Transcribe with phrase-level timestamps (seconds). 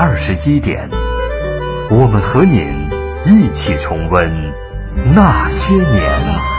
[0.00, 0.88] 二十一点，
[1.90, 2.88] 我们和您
[3.24, 4.30] 一起重温
[5.12, 6.57] 那些年。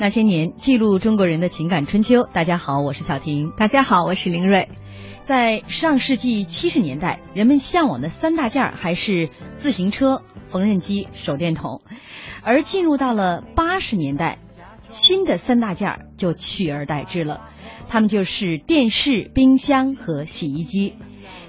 [0.00, 2.22] 那些年，记录中国人的情感春秋。
[2.22, 3.52] 大家好，我是小婷。
[3.58, 4.70] 大家好，我是林瑞。
[5.24, 11.82] 在上世纪七十年代，人们向往的三大件儿还是自行车、缝纫机、手电筒，
[12.42, 14.38] 而进入到了八十年代，
[14.88, 17.42] 新的三大件儿就取而代之了，
[17.86, 20.94] 它们就是电视、冰箱和洗衣机。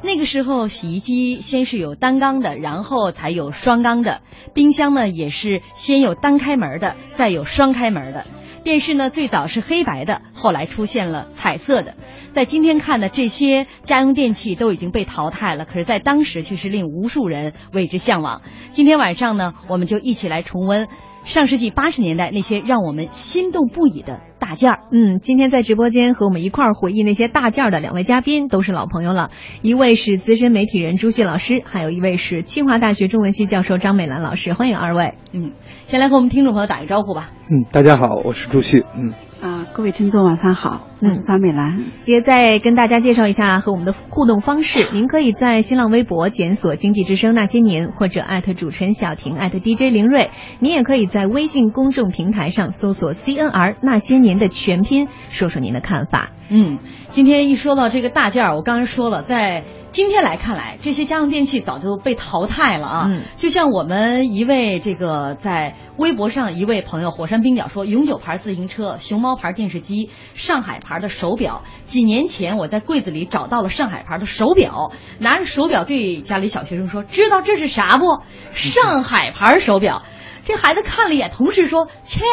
[0.04, 4.20] 那个时候，洗衣机先是有单缸的，然后才有双缸的；
[4.54, 8.26] 冰箱呢，也是先有单开门的，再有双开门的。
[8.64, 11.96] 电视呢，最早是黑白的，后来出现了彩色的。
[12.30, 18.42] 在今天看的这些家用电器都已经被淘汰了，可是，在当时却是令无数人为之向往。
[18.72, 20.88] 今天晚上呢，我们就一起来重温
[21.24, 24.80] 上世纪八十年代那些让我们心动不已的大件儿。
[24.92, 29.30] 嗯，今天在直播间和我们一块儿回忆那些大件儿的两位嘉宾都是老朋友了，
[29.62, 35.16] 一位是资深媒体人朱旭老师，还有一位是清华大学中文系教授张美兰老师，欢迎二位。
[35.34, 35.52] 嗯，
[35.92, 37.32] 先来和我们听众朋友打个招呼吧。
[37.50, 38.86] 嗯，大家好，我是朱旭。
[38.96, 41.82] 嗯啊，各位听众晚上好，我是张美兰。
[42.06, 50.30] 也再跟大家介绍一下和我们的互动方式，您可以在新浪微博检索“经济之声那些年”或者艾特主持人小婷艾特 DJ 林睿，
[50.60, 56.30] 您也可以在微信公众平台上搜索 “CNR 那些年”的全拼，说说您的看法。
[56.50, 56.80] 嗯，
[57.10, 63.06] 今天一说到这个大件儿，我刚才说了，在今天来看来，这些家用电器早就被淘汰了啊。
[63.10, 71.64] 嗯，就像我们一位这个在微博上一位朋友火山冰鸟说，永久牌自行车、熊猫牌电视机、上海牌的手表。
[71.82, 78.22] 几年前我在柜子里找到了上海牌的手表，拿着手表对家里小学生说：“知道这是啥不？
[78.54, 80.04] 上海牌手表。”
[80.52, 82.26] 这孩子看了一眼，同事说：“切。”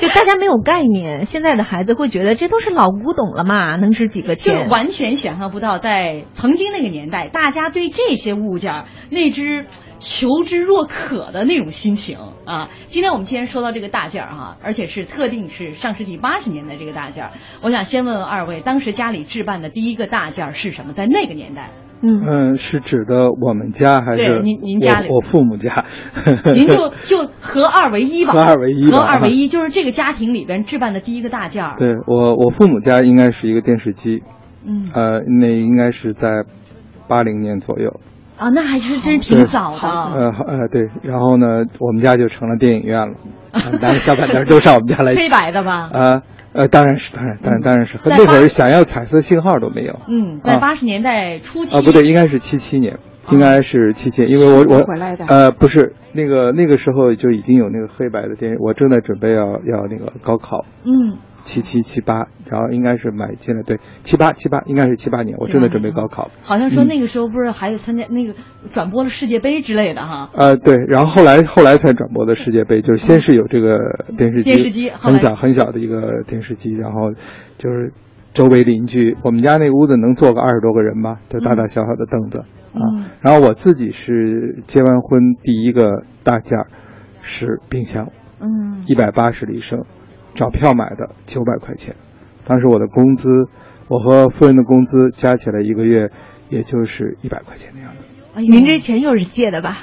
[0.00, 4.64] 就大家没有概念，现在的孩子会觉得这都是老古董了嘛，能值几个钱？
[4.64, 9.66] 就完全想象不到，在曾经那个年代，大家对这些物件那只
[10.00, 12.70] 求之若渴的那种心情啊。
[12.86, 20.92] 今天我们既然说到这个大件儿哈，而且是特定是上世纪八十年代这个大件儿，我想先问问二位，当时家里置办的第一个大件儿是什么？
[20.94, 21.70] 在那个年代？
[22.02, 25.84] 嗯嗯，是指的我们家还是对您您家里我我父母家？
[26.52, 31.76] 您就就合二为一吧， 合二为一，合二为一就是这个家庭里边置办的第一个大件儿。
[31.78, 34.22] 对我我父母家应该是一个电视机，
[34.66, 36.44] 嗯，呃，那应该是在
[37.08, 38.00] 八零年左右。
[38.36, 39.88] 啊，那还是真是挺早的。
[39.88, 41.46] 呃呃，对，然后呢，
[41.78, 43.14] 我们家就成了电影院了，
[43.80, 45.14] 拿着小板凳都上我们家来。
[45.16, 45.88] 黑白的吧？
[45.92, 45.92] 啊。
[45.92, 46.22] 呃，
[46.70, 47.98] 当然是，当然，当然，当然是。
[48.04, 49.98] 那会儿想要彩色信号都没有。
[50.08, 51.76] 嗯，在八十年代初期。
[51.76, 52.98] 啊，不对，应该是七七年。
[53.30, 54.84] 应该是七七，因为我我
[55.28, 66.30] 呃不是那个那个时候就已经有那个黑白的电影，我正在准备要要那个高考，嗯，七七七八，然后应该是买进了对七八七八应该是七八年，我正在准备高考。
[66.42, 68.34] 好像说嗯那个时候不是还有参加那个
[68.72, 70.30] 转播了世界杯之类的哈。
[70.34, 73.76] 呃，对，然后后来后来才转播的世界杯，就是先是有这个
[74.16, 77.12] 电视机，电视机很小很小的一个电视机，然后
[77.58, 77.92] 就是
[78.32, 82.44] 周围邻居，我们家那屋子能坐个二十多个人吧，就大大小小的凳子、
[82.74, 83.10] 嗯啊。
[83.20, 86.66] 然后我自己是结完婚第一个大件儿
[87.20, 88.08] 是冰箱，
[88.40, 89.84] 嗯一百八十立升，
[90.34, 91.94] 找票买的，九百块钱。
[92.44, 93.28] 当时我的工资，
[93.88, 96.10] 我和夫人的工资加起来一个月
[96.48, 98.01] 也就是一百块钱的样子。
[98.34, 99.78] 哎您这钱又是借的吧？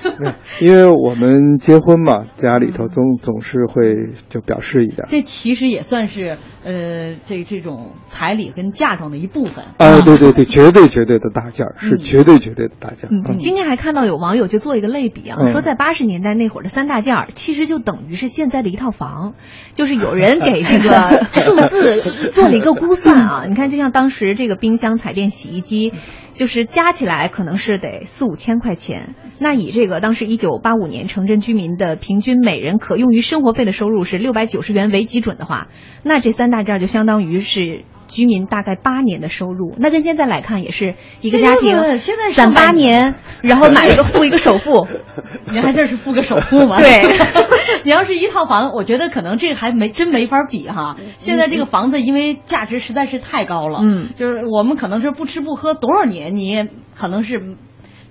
[0.60, 5.08] 因为我们结婚嘛，家里头总总是会就表示一点。
[5.08, 13.12] 这其实也算是呃这这种彩礼跟嫁妆的一部分啊，对对对，绝对绝对的大件儿，是嗯绝对绝对的大件儿。
[13.12, 19.32] 嗯，今天还看到有网友就做一个类比啊，嗯说在八十年代那会儿的三大件儿，其实就等于是现在的一套房，
[19.72, 23.44] 就是有人给这个 数字做了一个估算啊。
[23.48, 25.92] 你看，就像当时这个冰箱、彩电、洗衣机，
[26.34, 29.14] 就是加起来可能是得四五千块钱。
[29.38, 35.66] 那以这个当时一九八五年城镇居民的平均每人可用于生活费的收入是六百九十元为基准的话，
[36.02, 37.84] 那这三大件就相当于是。
[38.08, 44.86] 居民大概八年的收入，那跟现在来看也是一个家庭现在攒八年，然后买一个付一个首付，
[45.50, 46.78] 你还这是付个首付吗？
[46.78, 47.02] 对
[47.82, 50.94] 你要是一套房，我觉得可能这个还没真没法比哈。
[51.18, 57.56] 现在这个房子因为价值实在是太高了，嗯，就是我们可能是不吃不喝多少年，你也可能是，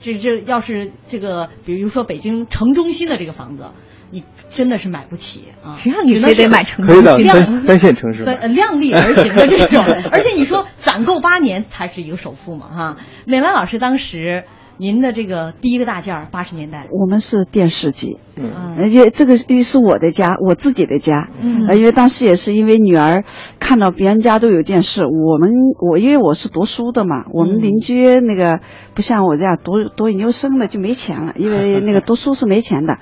[0.05, 3.71] 这这要是这个，比如说北京城中心的这个房子，
[4.11, 4.23] 你
[4.53, 5.79] 真的是买不起啊。
[5.81, 7.25] 谁让你非得买城可以的，中心？
[7.25, 12.97] 量三三线城市量力而行的这种， 而且你说攒够八年才是一个首付嘛哈。
[13.25, 14.43] 美兰老师当时
[14.77, 21.67] 您的这个第一个大件儿，八十年代，我们是电视机，嗯，呃因为这个因为是我的家，我自己的家，嗯。
[21.67, 23.23] 呃，因为当时也是因为女儿
[23.59, 25.49] 看到别人家都有电视，我们
[25.79, 28.59] 我因为我是读书的嘛，我们嗯邻居那个
[28.93, 32.97] 不像我这样读读研究生的就没钱了， 因为那个读书是没钱的，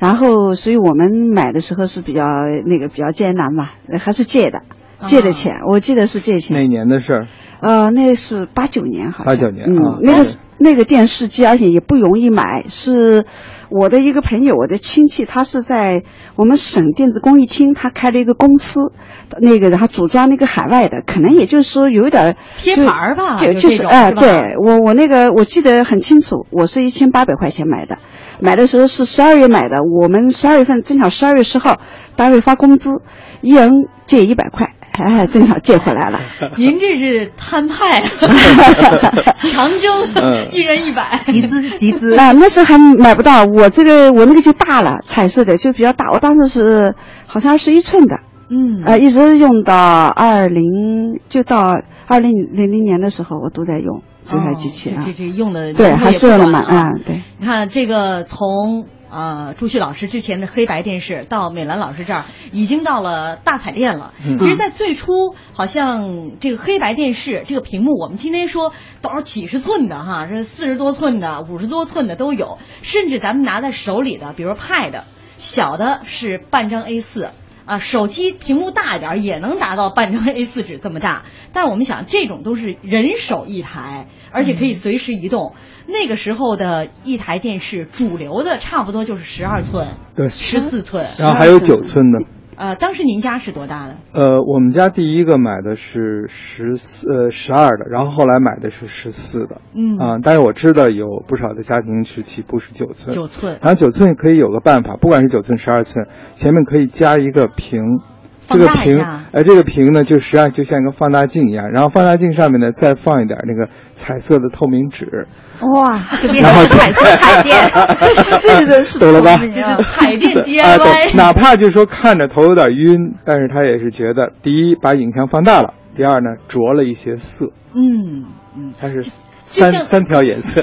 [0.00, 2.22] 然后所以我们买的时候是比较
[2.66, 4.62] 那个比较艰难嘛，呃还是借的。
[5.00, 6.56] 借的钱，我记得是借钱。
[6.56, 7.26] 哪年的事儿？
[7.60, 9.26] 呃，那是八九年好像。
[9.26, 9.98] 八九年嗯，啊。
[10.02, 10.24] 那个对
[10.58, 13.24] 那个电视机，而且也不容易买，是
[13.70, 16.02] 我的一个朋友，我的亲戚，他是在
[16.36, 18.92] 我们省电子工艺厅，他开了一个公司，
[19.40, 27.98] 那个然后组装那个海外的，可能也就是说有点儿贴牌儿吧就就就是哎，对我我那个我记得很清楚，我是一千八百块钱买的，
[28.40, 31.80] 买的时候是十二月买的，我们十二月份正好十二月十号
[32.16, 33.02] 单位发工资，
[33.42, 33.70] 一人
[34.06, 36.20] 借一百块，哎，正好借回来了。
[36.56, 38.00] 您这是摊派，
[39.36, 46.94] 强征，嗯一人一百，集资集资， 啊，那时候还买不到，我这个我那个就大了，彩色的就比较大，我当时是
[47.26, 48.16] 好像是一寸的，
[48.50, 56.92] 嗯呃，一直用到二零，就到二零零零年的时候，我都在用这台机器啊哦这，这这用的对，还是用了蛮啊。
[56.92, 64.12] 嗯，对，你看这个从呃朱旭老师之前的黑白电视到美兰老师这儿，已经到了大彩电了。
[64.24, 75.02] 嗯其实，在最初，好像这个黑白电视这个屏幕，我们今天说都是几十寸的哈，这四十多寸的、五十多寸的都有，甚至咱们拿在手里的，比如 Pad，
[75.36, 77.30] 小的是半张 A 4
[77.68, 85.52] 啊，手机屏幕大一点也能达到半张 A 四纸这么大，但是我们想，这种都是人手一台，而且可以随时移动。
[85.86, 91.06] 那个时候的一台电视，主流的差不多就是十二寸、对，十四寸。
[91.18, 92.37] 然后还有九寸的。
[92.58, 93.96] 呃，当时您家是多大的？
[94.12, 99.60] 呃，我们家第一个买的是十四呃十二的，然后后来买的是十四的。
[99.74, 103.14] 嗯啊，但是我知道有不少的家庭是起步是九寸。
[103.14, 103.58] 九寸。
[103.62, 108.00] 然后九寸可以有个办法，不管是九寸、十二寸，前面可以加一个屏。
[108.48, 115.26] 这个屏大一下，哎，这个屏呢，就实际上就像一个放大镜一样，然后放大镜上面呢，再放一点那个彩色的透明纸，
[115.74, 117.56] 哇，就变成了彩色彩电。
[118.40, 119.36] 这个是懂了吧？
[119.36, 128.24] 聪明啊彩电啊，DIY 对，哪怕就说看着头有点晕，但是他也是觉得，第一把影像放大了，第二呢着了一些色，嗯
[128.56, 130.62] 嗯，它是三三条颜色，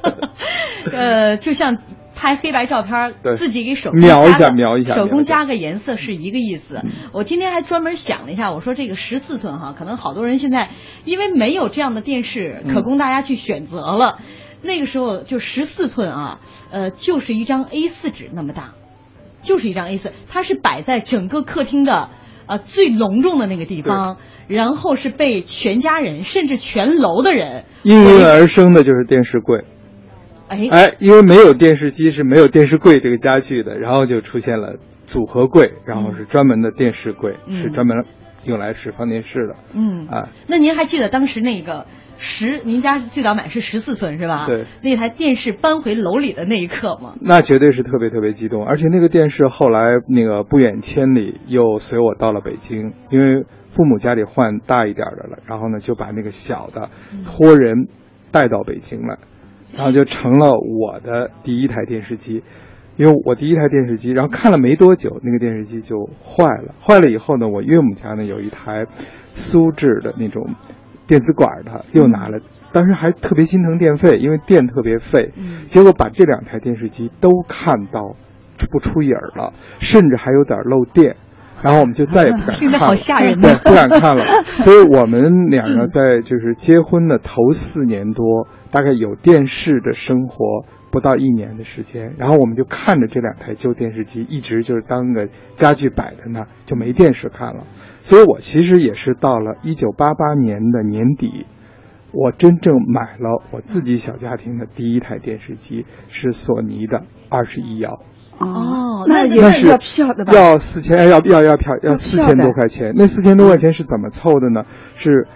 [0.92, 1.76] 呃，就像
[2.16, 6.80] 拍黑白照片，对自己给手工描一下描一下手工加个颜色是一个意思。
[7.12, 10.70] 我今天还专门想了一下，我说这个十四寸哈，可能好多人现在
[11.04, 14.18] 因为没有这样的电视嗯可供大家去选择了，
[14.62, 16.40] 那个时候就十四寸啊，
[16.72, 18.72] 呃，就是一张 A 四纸那么大，
[19.42, 22.08] 就是一张 A 四它是摆在整个客厅的
[22.46, 24.16] 呃最隆重的那个地方，
[24.48, 29.64] 然后是被全家人甚至全楼的人应运而生的就是电视柜。
[30.48, 34.76] 哎哎，因为没有电视机是没有电视柜这个家具的，然后就出现了
[35.06, 38.04] 组合柜，然后是专门的电视柜，嗯是专门
[38.44, 39.56] 用来是放电视的。
[39.74, 41.86] 嗯啊，那您还记得当时那个
[42.16, 44.46] 十，您家最早买是十四寸是吧？
[44.46, 44.64] 对。
[44.82, 47.14] 那台电视搬回楼里的那一刻吗？
[47.20, 56.88] 那绝对是特别特别激动，而且那个电视后来那个不远千里又随我到了北京，因为父母家里换大一点的了，然后呢就把那个小的
[57.26, 57.88] 托人
[58.30, 59.18] 带到北京来，
[59.74, 62.42] 然后就成了我的第一台电视机。
[62.96, 66.74] 因为我第一台电视机，然后看了没多久，那个电视机就坏了。
[66.80, 68.86] 坏了以后呢，我岳母家呢有一台
[69.34, 70.54] 苏制的那种
[71.06, 72.38] 电子管的，又拿了。
[72.72, 75.32] 当时还特别心疼电费，因为电特别费。
[75.66, 78.16] 结果把这两台电视机都看到
[78.72, 81.16] 不出影儿了，甚至还有点漏电。
[81.62, 84.24] 然后我们就再也不敢 看了，听着好吓人对呐，不敢看了。
[84.64, 88.46] 所以我们两个在就是结婚的头四年多，
[88.76, 97.64] 大概有电视的生活不到一年的时间，然后我们就看着这两台旧电视机，一直就是当个家具摆在那儿，就没电视看了。
[98.02, 101.46] 所以我其实也是到了一九八八年的年底，
[102.12, 108.02] 我真正买了我自己小家庭的第一台电视机，是索尼的二十一摇。
[108.38, 110.34] 哦那那是那也是要票的吧？
[110.34, 112.92] 要四千，哎要要要票，要要四千多块钱。
[112.94, 114.64] 那四千多块钱是怎么凑的呢？
[114.94, 115.26] 是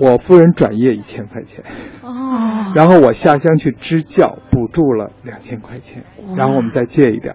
[0.00, 1.62] 我夫人转业一千块钱，
[2.02, 6.04] 哦， 然后我下乡去支教，补助了两千块钱，
[6.36, 7.34] 然后我们再借一点。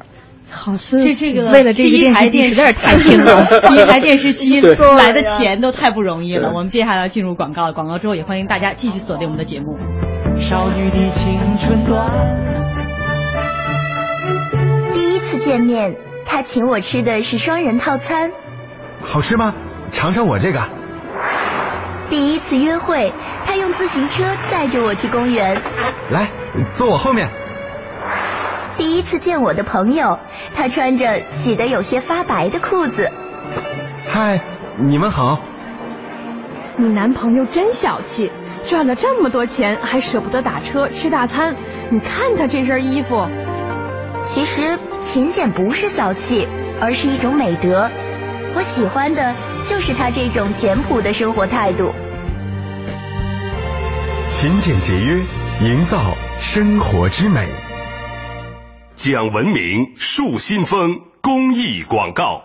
[0.50, 6.54] 好是这这个为了这第一台电视机实在是太 拼了第一台电视机 对来的钱都太不容易了。
[6.54, 9.76] 我们接下来要进入广告了，广告之后也欢迎大家继续锁定我们的节目。
[10.38, 12.08] 少女的青春短，
[14.94, 15.96] 第一次见面，
[16.26, 18.32] 他请我吃的是双人套餐。
[19.02, 19.54] 好吃吗？
[19.92, 20.60] 尝尝我这个。
[22.10, 23.14] 第一次约会，
[23.46, 25.62] 他用自行车载着我去公园。
[26.12, 26.28] 来，
[26.72, 27.30] 坐我后面。
[28.78, 30.20] 第一次见我的朋友，
[30.54, 33.10] 他穿着洗得有些发白的裤子。
[34.08, 34.40] 嗨，
[34.78, 35.40] 你们好。
[36.78, 38.32] 你男朋友真小气，
[38.64, 41.56] 赚了这么多钱还舍不得打车吃大餐。
[41.90, 43.28] 你看他这身衣服，
[44.24, 46.48] 其实勤俭不是小气，
[46.82, 47.90] 而是一种美德。
[48.56, 49.34] 我喜欢的
[49.70, 51.92] 就是他这种简朴的生活态度。
[54.30, 55.24] 勤俭节约，
[55.62, 57.48] 营造生活之美。
[58.96, 60.80] 讲文明树新风
[61.22, 62.44] 公益广告。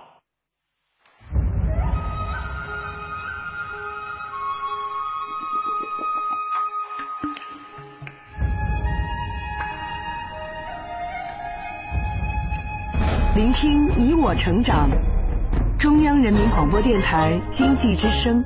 [13.36, 14.90] 聆听你我成长，
[15.80, 18.44] 中央人民广播电台经济之声。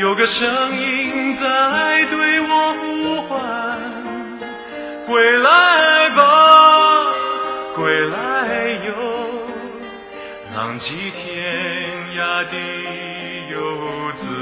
[0.00, 1.46] 有个声音在
[2.10, 3.78] 对我呼唤：
[5.06, 7.12] 归来吧，
[7.76, 8.16] 归来
[8.86, 8.92] 哟。
[10.54, 11.32] 浪迹天
[12.16, 12.56] 涯的
[13.50, 14.34] 游子，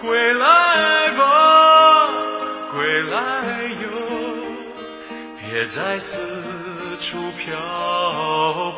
[0.00, 1.22] 归来吧，
[2.72, 3.16] 归来
[3.82, 3.88] 哟，
[5.40, 6.18] 别再四
[6.98, 7.56] 处漂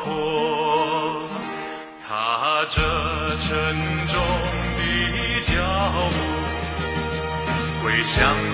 [0.03, 0.09] 泊。
[2.07, 2.81] 踏着
[3.39, 3.75] 沉
[4.07, 4.13] 重
[5.91, 6.13] 步，
[7.81, 8.45] 归乡路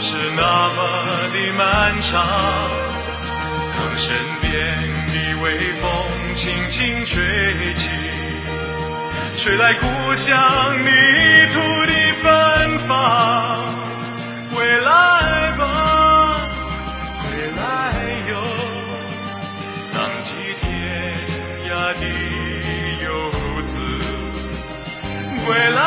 [0.00, 0.78] 是那么
[1.32, 2.10] 的漫长。
[3.72, 4.06] 当身
[4.42, 4.50] 边
[5.08, 5.84] 的微风
[6.36, 7.14] 轻轻吹
[7.74, 7.82] 起，
[9.38, 9.84] 吹来故
[10.14, 10.28] 乡
[10.84, 10.88] 泥
[11.52, 12.24] 土的芬
[12.86, 12.88] 芳。
[14.52, 14.88] 归来
[15.56, 15.62] 吧，
[17.22, 17.24] 归
[17.56, 17.60] 来
[18.28, 18.32] 哟，
[19.94, 20.28] 浪迹
[20.60, 20.66] 天
[21.70, 22.02] 涯的
[23.04, 23.08] 游
[23.62, 23.74] 子。
[25.46, 25.79] 归来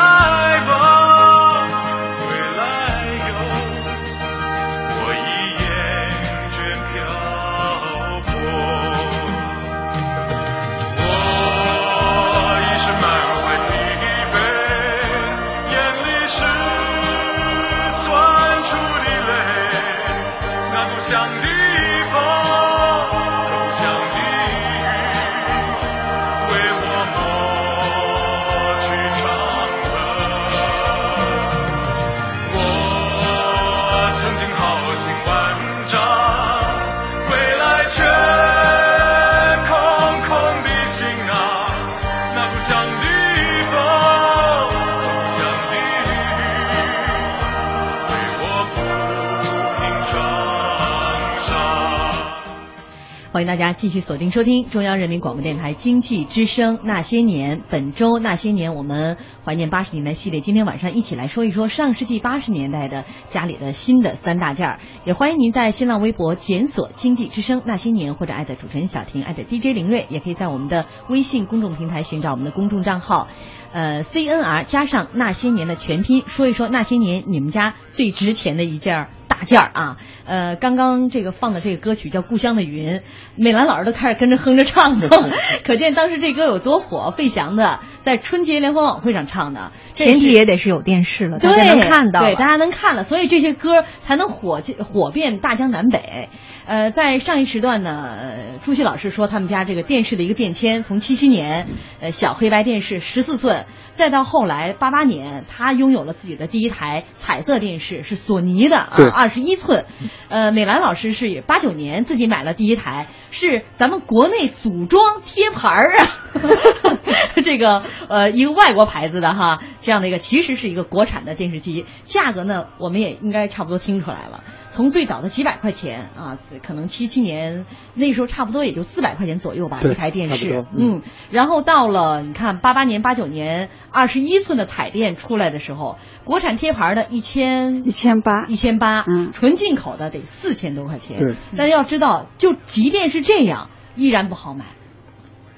[53.46, 57.58] 大家继续锁定收听中央人民广播电台经济之声《那些年》。
[57.68, 64.80] 本周《那些年》，我们怀念八十年代系列，今天晚上一起来说一说上世纪八十年代的家里的新的三大件儿。
[65.04, 73.28] 也欢迎您在新浪微博检索“经济之声那些年”或者艾特主持人小婷，艾特 DJ 林睿，也可以在我们的微信公众平台寻找我们的公众账号，
[73.72, 79.96] 呃，CNR 加上那些年的全拼，说一说那些年你们家最值钱的一件儿大件儿啊。
[80.26, 82.98] 呃，刚刚这个放的这个歌曲叫《故乡的云》，
[83.36, 85.08] 美兰老师都开始跟着哼着唱了，
[85.64, 87.12] 可见当时这歌有多火。
[87.16, 92.20] 费翔的在春节联欢晚会上唱的，前提也得是有电视了，大对，家能看到。
[92.20, 96.28] 对，大家能看了，所以这些歌才能火火遍大江南北。
[96.66, 101.66] 呃，在上一时段呢，呃朱旭老师说他们家这个电视的一个变迁，从七七年，
[102.00, 109.86] 呃小黑白电视十四寸，再到后来八八年，他拥有了自己的第一台彩色电视，是索尼的啊对，二十一寸。
[110.28, 116.96] 呃，美兰老师是八九年自己买了第一台，是咱们国内组装贴牌儿啊，
[117.44, 124.42] 这个呃一个外国牌子的哈，这样的一个其实是一个国产的电视机，价格呢我们也应该差不多听出来了。
[124.70, 126.36] 从最早的几百块钱啊，
[126.66, 141.20] 可能七七年那时候差不多也就四百块钱左右吧，一台电视嗯，然后到了你看八八年、八九年二十一寸的彩电出来的时候，国产贴牌的一千一千八，一千八，嗯纯进口的得四千多块钱。
[141.20, 144.64] 对但要知道，就即便是这样，依然不好买。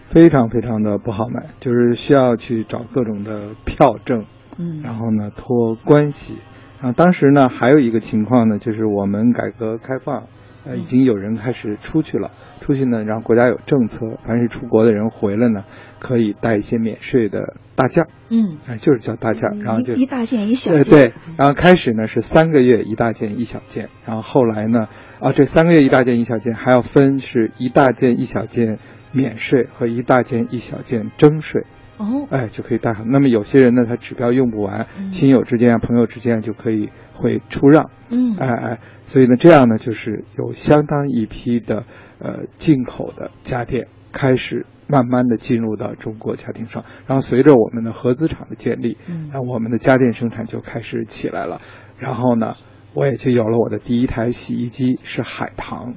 [0.08, 4.24] 非常非常的不好买，就是需要去找各种的票证，
[4.58, 4.80] 嗯。
[4.82, 6.34] 然后呢托关系。
[6.80, 10.24] 然后当时呢还有一个情况呢，就是我们改革开放，
[10.66, 15.64] 呃，已经有人开始出去了，出去呢，然后国家有政策，凡是出国的人回来呢，
[15.98, 18.58] 可以带一些免税的大件儿，嗯。
[18.68, 24.86] 哎，就是叫大件儿，然后就一一大件一小件，呃对，然后开始呢是三个月一大件一小件，然后后来呢
[25.18, 28.78] 啊这三个月一大件一小件还要分是一大件一小件
[29.16, 31.64] 免税和一大件一小件征税，
[31.96, 33.10] 哦，哎就可以带上。
[33.10, 35.10] 那么有些人呢他指标用不完，嗯。
[35.10, 38.36] 亲友之间啊朋友之间就可以会出让，嗯。
[38.38, 41.84] 哎哎，所以呢这样呢就是有相当一批的
[42.18, 44.66] 呃进口的家电开始。
[44.88, 49.30] 慢慢的进入到中国家庭上，然后随着我们的合资厂的建立，嗯。
[49.32, 51.60] 然后我们的家电生产就开始起来了。
[51.98, 52.54] 然后呢，
[52.94, 55.94] 我也就有了我的第一台洗衣机，是海棠，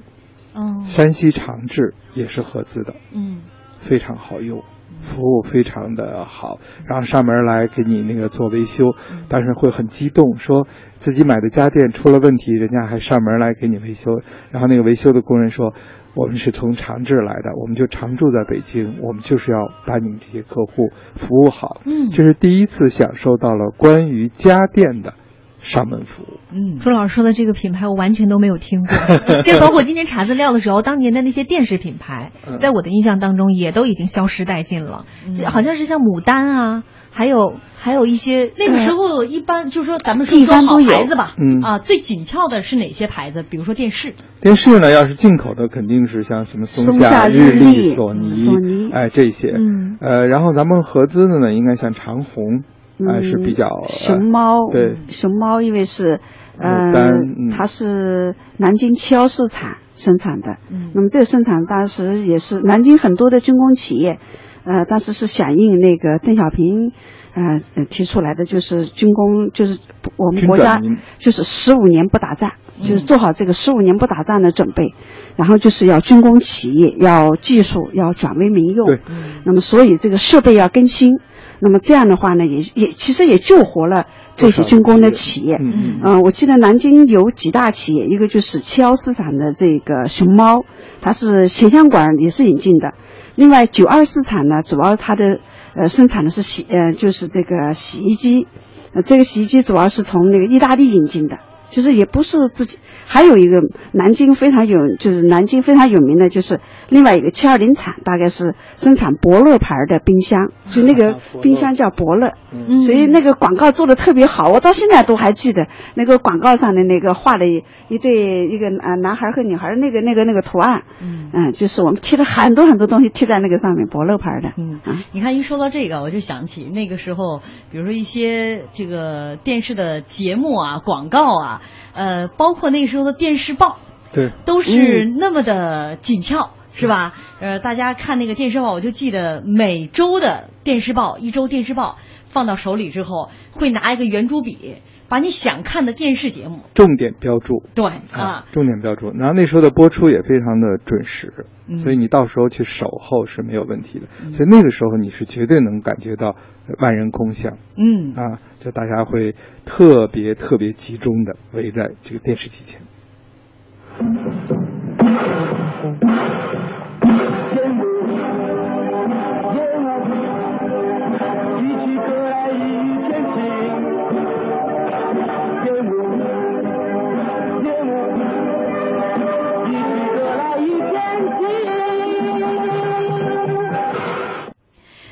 [0.59, 3.39] 哦，山西长治也是合资的，嗯
[3.79, 4.61] 非常好用，
[4.99, 6.59] 服务非常的好。
[6.85, 8.93] 然后上门来给你那个做维修，
[9.29, 10.67] 当时会很激动，说
[10.97, 14.19] 自己买的家电出了问题，人家还上门来给你维修。
[14.51, 15.73] 然后那个维修的工人说。
[16.15, 21.81] 我们是从长治来的，我们就常住在北京，我们就是要把你们这些客户服务好。
[21.85, 25.13] 嗯这是第一次享受到了关于家电的
[25.59, 26.39] 上门服务。
[26.53, 28.89] 嗯，朱老师说的这个品牌我完全都没有听过，
[29.43, 43.43] 这个包括今天查资料的时候，当年的那些电视品牌，嗯在我的印象当中也都已经消失殆尽了，嗯好像是像牡丹啊，还有还有一些那个时候一般就是说咱们说说好牌子吧，嗯啊，最紧俏的是哪些牌子？
[43.43, 49.49] 比如说电视，电视呢，要是进口的，肯定是像什么松松下日日立索尼、索尼哎这些。
[49.57, 52.63] 嗯呃，然后咱们合资的呢，应该像长虹，
[52.99, 56.19] 哎、嗯是比较呃熊猫，对熊猫因为是，
[56.57, 60.91] 呃嗯，它是南京七幺四厂生产的，嗯。
[60.93, 64.19] 那么这个生产当时也是南京很多的军工企业，
[64.65, 66.91] 呃，当时是响应那个邓小平，
[67.33, 69.79] 呃呃提出来的，就是军工，就是
[70.17, 70.81] 我们国家
[71.19, 74.93] 就是十五年不打仗，嗯就是做好这个十五年不打仗的准备，
[75.37, 78.99] 然后就是要军工企业要技术要转为民用，对。
[79.45, 81.19] 那么所以这个设备要更新，
[81.59, 85.57] 那么这样的话呢，也也其实也救活了这些军工的企业。
[85.57, 90.63] 嗯嗯嗯，我记得南京有几大企业，一个就是七幺四厂的这个熊猫，
[91.01, 92.93] 它是显像管也是引进的。
[93.35, 95.39] 另外九二四厂呢，主要它的
[95.75, 98.47] 呃生产的是洗呃就是这个洗衣机，
[98.93, 102.77] 呃这个洗衣机主要是从那个意大利引进的，就是也不是自己。
[103.11, 112.33] 还有一个南京非常有，就是南京非常有名的就是另外一个七二零厂，大概是生产伯乐牌的冰箱，就那个冰箱叫伯乐。
[112.51, 127.39] 嗯所以那个广告做的特别好，我到现在都还记得那个广告上的那个画的一一对一个呃男孩和女孩那个那个那个图案，嗯嗯，就是我们贴了很多很多东西贴在那个上面，伯乐牌的，嗯啊，你看一说到这个，我就想起那个时候，
[127.71, 131.58] 比如说一些这个电视的节目啊、广告啊，
[131.93, 133.77] 呃，包括那个时候的电视报，
[134.13, 136.51] 对，都是那么的紧俏。
[136.71, 137.13] 是吧？
[137.41, 144.75] 呃，大家看那个电视报，我就记得每周的电视报，一周电视报放到手里之后，会拿一个圆珠笔，
[145.09, 147.63] 把你想看的电视节目重点标注。
[147.75, 149.11] 对啊，重点标注。
[149.11, 154.05] 然后那时候的播出也非常的准时，嗯所以你到时候去守候是没有问题的。
[154.31, 156.37] 所以那个时候你是绝对能感觉到
[156.79, 157.57] 万人空巷。
[157.75, 162.81] 嗯啊，就大家会特别特别集中的围在这个电视机前。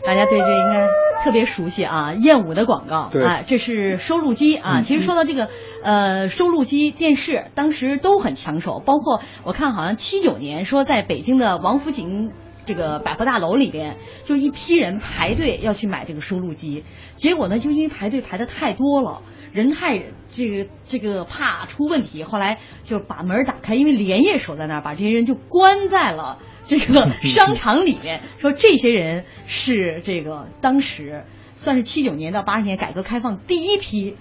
[0.05, 4.79] 大家对这应该特别熟悉啊，燕舞的广告对啊，这是收录机啊。
[4.79, 5.49] 嗯其实说到这个
[5.83, 12.31] 呃收录机电视，当时都很抢手，包括我看好像七九年说在北京的王府井。
[12.65, 16.83] 这个百货大楼里边，就一批人排队要去买这个收录机，
[17.15, 19.21] 结果呢，就因为排队排的太多了，
[19.53, 34.15] 人太这个这个怕出问题，后来就把门打开，因为连夜守在那儿，把这些人就关在了这个 商场里面，说这些人是这个当时算是七九年到八十年改革开放第一批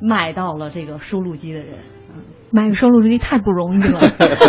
[0.00, 1.97] 买到了这个收录机的人。
[2.50, 4.00] 买个收录机太不容易了。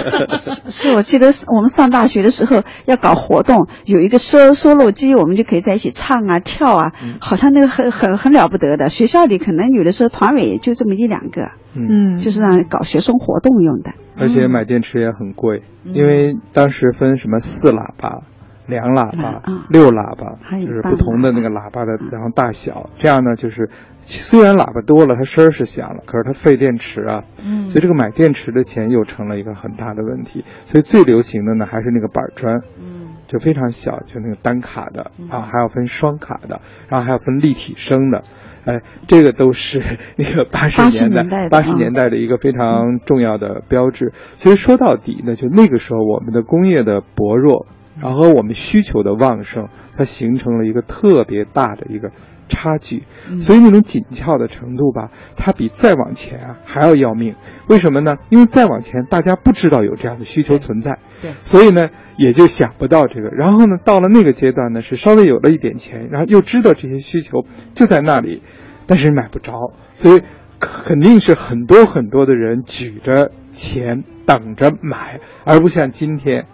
[0.70, 8.90] 是我记得我们上大学的时候要搞活动，有一个收收录机，我们就可以在一起唱啊跳啊，好像那个很很很了不得的。
[8.90, 13.92] 学校里可能有的时候团委就这么一两个，嗯就是让搞学生活动用的。
[14.18, 18.22] 而且买电池也很贵，因为当时分什么四喇叭、
[18.70, 23.70] 两喇叭、六喇叭，就是不同的那个喇叭的，然后大小，这样呢就是
[24.02, 27.70] 虽然喇叭多了，它声儿是响了，可是它费电池啊，嗯。
[27.70, 30.44] 所以这个买电池的钱又成了一个很大的问题。
[30.66, 38.24] 所以最流行的呢还是那个板砖，嗯，就非常小，就那个单卡的啊，还要分双卡的，然后还要分立体声的。
[38.66, 39.82] 哎，这个都是
[40.18, 44.12] 那个八十年代八十年代的一个非常重要的标志。
[44.36, 47.66] 其实说到底呢，就那个时候我们的工业的薄弱，
[48.02, 52.12] 然后我们需求的旺盛，它形成了一个特别大的一个
[52.48, 53.04] 差距。
[53.40, 57.36] 所以那种紧俏的程度吧，它比再往前啊还要要命。
[57.68, 58.16] 为什么呢？
[58.30, 63.30] 因为再往前大家不知道有这样的需求存在，对所以呢也就想不到这个。
[63.30, 68.42] 然后呢，到了那个阶段呢，是稍微有了一点钱，然后又知道这些需求就在那里，
[68.88, 70.22] 但是买不着，所以
[70.60, 76.48] 肯定是很多很多的人举着钱等着买，而不像今天，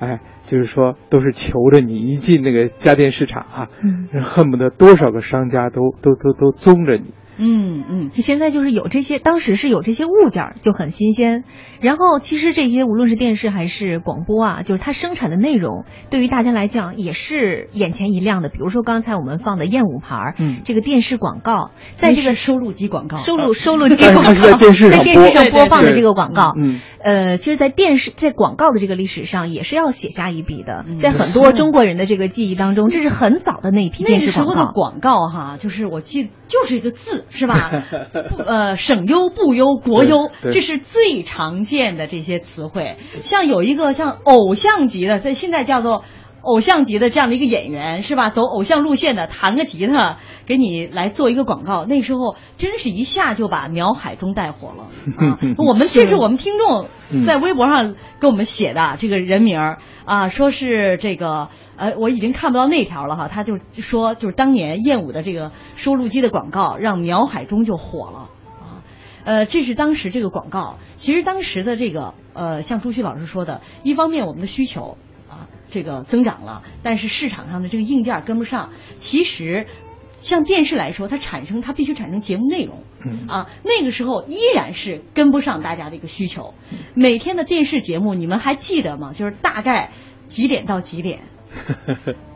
[0.00, 3.68] 哎，就是说都是求着你一进那个家电市场啊，
[4.12, 7.12] 嗯恨不得多少个商家都都都都宗着你。
[7.40, 11.44] 嗯嗯，现在就是有这些，当时是有这些物件儿就很新鲜。
[11.80, 18.50] 然后其实这些无论是电视还是广播啊，就是它生产的内容，对于大家来讲也是眼前一亮的。
[18.50, 34.50] 比如说刚才我们放的燕舞牌儿，嗯这个电视广告，在这个收录机广告，收录收录机广告，在电视上在电视上播放的这个广告，嗯，呃，其实，在电视在广告的这个历史上也是要写下一笔的，在很多中国人的这个记忆当中，这是很早的那一批电视那时候。
[34.50, 37.84] 的广告哈，就是我记得就是一个字是吧？
[38.46, 42.96] 呃，省优、部优、国优，这是最常见的这些词汇。
[43.22, 46.04] 像有一个像偶像级的，在现在叫做。
[46.42, 48.30] 偶像级的这样的一个演员是吧？
[48.30, 54.84] 走偶像路线的，弹个吉他给你来做一个广告，那时候真是一下就把苗海中带火了
[55.16, 55.38] 啊！
[55.58, 56.86] 我们这是我们听众
[57.24, 68.18] 在微博上给我们写的这个人名儿啊，说是这个呃，我已经看不到那条了哈，他就说就是当年燕舞的这个收录机的广告让苗海中就火了。
[68.18, 68.82] 啊
[69.22, 70.78] 呃，这是当时这个广告。
[70.96, 75.09] 其实当时的这个呃，像朱旭老师说的，一方面我们的需求啊
[75.70, 78.70] 这个增长了，但是市场上的这个硬件跟不上。
[78.98, 79.66] 其实
[80.18, 82.84] 像电视来说，它产生它必须产生节目内容。
[83.04, 86.52] 嗯啊，那个时候依然是跟不上大家的一个需求。
[86.94, 89.12] 每天的电视节目，你们还记得吗？
[89.14, 89.90] 就是大概
[90.28, 91.20] 几点到几点？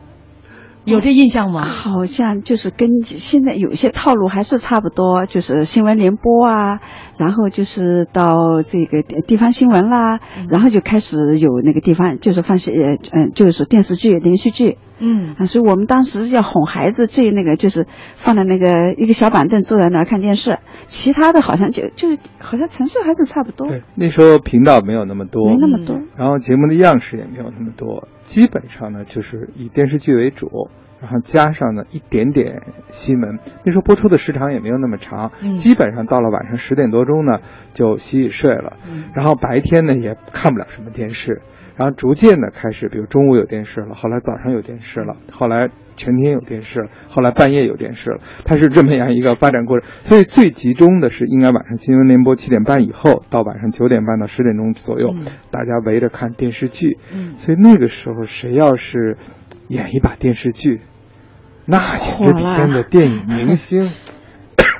[0.85, 1.61] 有这印象吗？
[1.61, 6.79] 好像就是跟现在有一些套路还是差不多，就是新闻联播啊，
[7.19, 10.19] 然后就是到这个地方新闻啦，
[10.49, 14.77] 然后就开始有那个地方就是放些呃嗯，就是电视剧、连续剧。
[14.99, 15.35] 嗯。
[15.37, 25.99] 啊，所以我们当时要哄孩子，最那个就是放在那个一个小板凳坐在那儿看电视，其他的好像就就好像程序还是差不多，对，那时候频道没有那么多，没那么多。
[26.15, 30.69] 然后节目的样式也没有那么多，基本上呢就是以电视剧为主，
[31.01, 33.39] 然后加上呢一点点新闻。
[33.63, 35.55] 那时候播出的时长也没有那么长，嗯。
[35.55, 37.39] 基本上到了晚上十点多钟呢
[37.73, 39.05] 就洗洗睡了，嗯。
[39.13, 41.41] 然后白天呢也看不了什么电视，
[41.77, 49.89] 然后逐渐的开始，比如中午有电视了，后来早上有电视了，后来全天有电视了，后来半夜有电视了，它是这么样一个发展过程。
[50.01, 56.97] 所以最集中的是应该晚上新闻联播七点半以后到晚上九点半到十点钟左右，嗯大家围着看电视剧。
[57.13, 59.17] 嗯所以那个时候谁要是
[59.67, 60.81] 演一把电视剧，
[61.65, 63.89] 那简直比现在电影明星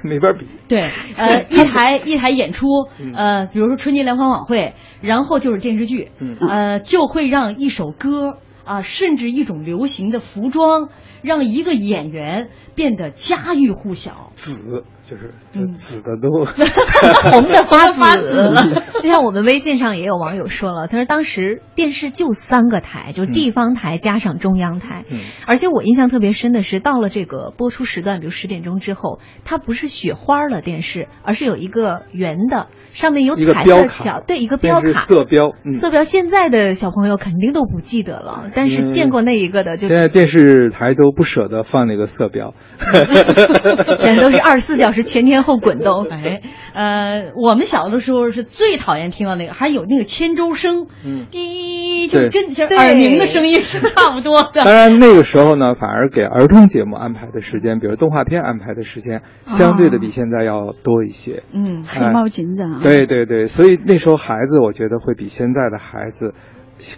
[0.10, 0.46] 没法比。
[0.68, 0.82] 对，
[1.18, 2.68] 呃，一台一台演出，
[3.00, 10.90] 嗯呃，比如说春节联欢晚会，然后就是电视剧，嗯呃，就会让一首歌啊、甚至一种流行的服装，
[11.22, 14.32] 让一个演员变得家喻户晓。
[14.36, 16.46] 紫就是嗯紫的都
[17.32, 18.64] 红的发发 紫了。
[19.02, 35.02] 就像我们微信上也有网友说了，他说当时电视就三个台，就是地方台加上中央台，嗯而且我印象特别深的是，到了这个播出时段，比如十点钟之后，它不是雪花的电视，而是有一个圆的，上面有一个彩标卡色条，对，一个标卡。
[35.02, 35.74] 色标，嗯。
[35.74, 42.54] 色标现在的小朋友肯定都不记得了，但是嗯见过那一个的就现在电视台都不舍得放那个色标，
[44.00, 46.08] 现在都是二十四小时前前后滚动。
[46.10, 46.42] 哎，
[46.74, 54.64] 呃，我们小的时候是最讨厌听到那个，还有那个千周声，嗯滴，就对跟耳鸣的声音是差不多的。
[54.64, 61.44] 当然那个时候呢，反而给儿童节目安排的时间，比如动画片安排的时间，相对的比现在要多一些。
[61.54, 66.34] 嗯，黑猫警长啊，对对对，所以那时候孩子，我觉得会比现在的孩子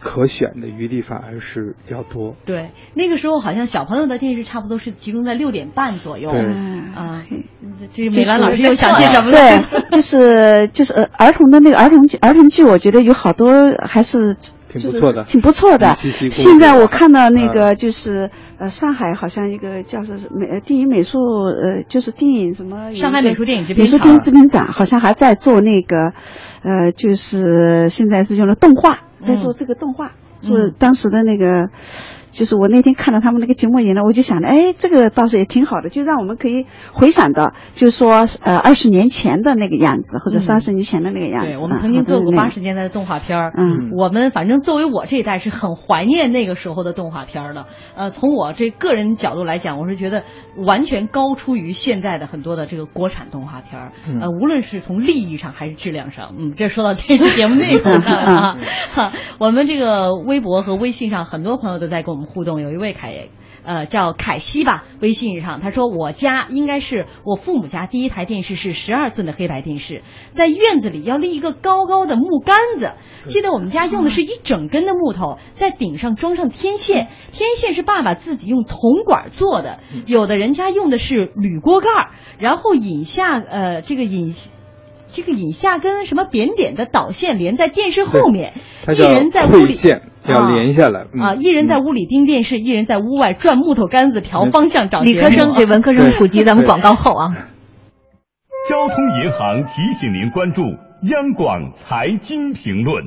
[0.01, 2.35] 可选的余地反而是要多。
[2.45, 6.31] 对，那个时候好像小朋友的电视差不多是集中在六点半左右。
[6.31, 7.23] 对嗯啊，
[7.79, 9.37] 这这美兰老师又想些什么了？
[9.37, 13.53] 对，就是就是呃儿童的那个儿童剧儿童剧，我觉得有好多
[13.85, 14.35] 还是
[14.67, 15.93] 挺不错的挺不错的。
[15.95, 26.13] 现在我看到那个就是呃上海好像一个叫做是美呃电影美术呃就是电影什么上海美术电影制美片厂术电影制片厂好像还在做那个
[26.63, 31.69] 呃就是现在是用的动画，在做这个动画，做嗯当时的那个。
[32.37, 41.53] 就是我那天看到他们那个节目以呢，我就想着，哎，这个倒是也挺好的，就让我们可以回想到，就是说，呃，二十年前的那个样子，或者嗯三十年前的那个样子。
[41.53, 43.53] 对，我们啊曾经做过八十年代的动画片儿。
[43.57, 47.65] 嗯我们反正作为我这一代是很怀念那个时候的动画片儿的。
[47.95, 50.21] 呃，从我这个人角度来讲，我是觉得
[50.55, 53.91] 完全高出于现在的很多的这个国产动画片儿。
[54.07, 58.57] 嗯呃，无论是从利益上还是质量上，嗯，这说到这期节目内容上了啊。
[58.93, 63.29] 哈，我们这个微博和微信上很多朋友都在跟我们互动，有一位凯。
[63.63, 70.03] 呃，叫凯西吧，微信上他说我家应该是我父母家第一台电视是十二寸的黑白电视，
[70.35, 72.93] 在院子里要立一个高高的木杆子，
[73.25, 84.33] 记得我们家用的是一整根的木头，在顶上装上天线，天线是爸爸自己用铜管做的，有的人家用的是铝锅盖儿，然后引下呃这个引。
[85.11, 88.53] 这个引下跟什么扁扁的导线连在电视后面，
[88.87, 91.05] 一人在屋里线，要啊连下来。
[91.13, 94.99] 嗯啊，一人在屋里盯电视，一人在屋外转木头杆子调方向找。
[94.99, 97.29] 理科生给文科生普及，咱们广告后啊。
[98.69, 100.61] 交通银行提醒您关注
[101.09, 103.05] 央广财经评论。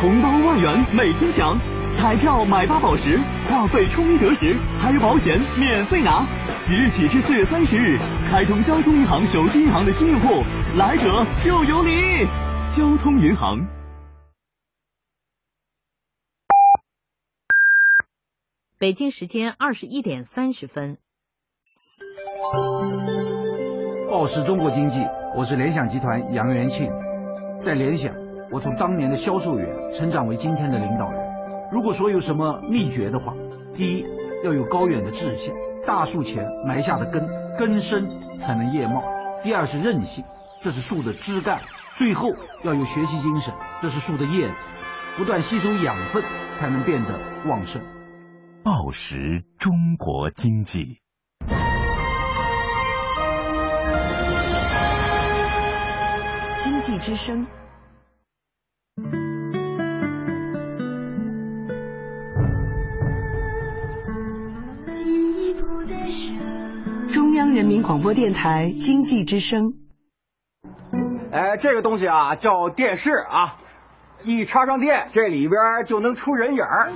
[0.00, 1.56] 红包万元每天享，
[1.94, 6.26] 彩票买八宝石，话费充一得十，还有保险免费拿。
[6.66, 7.96] 即日起至四月三十日，
[8.28, 10.42] 开通交通银行手机银行的新用户，
[10.76, 12.26] 来者就有礼。
[12.76, 13.68] 交通银行。
[18.80, 20.98] 北京时间二十一点三十分。
[24.10, 24.98] 报时中国经济，
[25.36, 26.90] 我是联想集团杨元庆。
[27.60, 28.12] 在联想，
[28.50, 31.70] 我从当年的销售员成长为今天的领导人。
[31.70, 33.34] 如果说有什么秘诀的话，
[33.76, 34.04] 第一
[34.42, 35.54] 要有高远的志向，
[35.86, 39.02] 大树前埋下的根，根深才能叶茂。
[39.44, 40.24] 第二是韧性，
[40.60, 41.60] 这是树的枝干。
[41.96, 44.68] 最后要有学习精神，这是树的叶子，
[45.16, 46.24] 不断吸收养分，
[46.56, 47.18] 才能变得
[47.48, 47.80] 旺盛。
[48.64, 51.00] 报时中国经济。
[56.58, 57.46] 经济之声。
[67.46, 69.62] 央人民广播电台经济之声。
[71.32, 73.54] 哎，这个东西啊叫电视啊，
[74.24, 76.90] 一插上电，这里边就能出人影儿。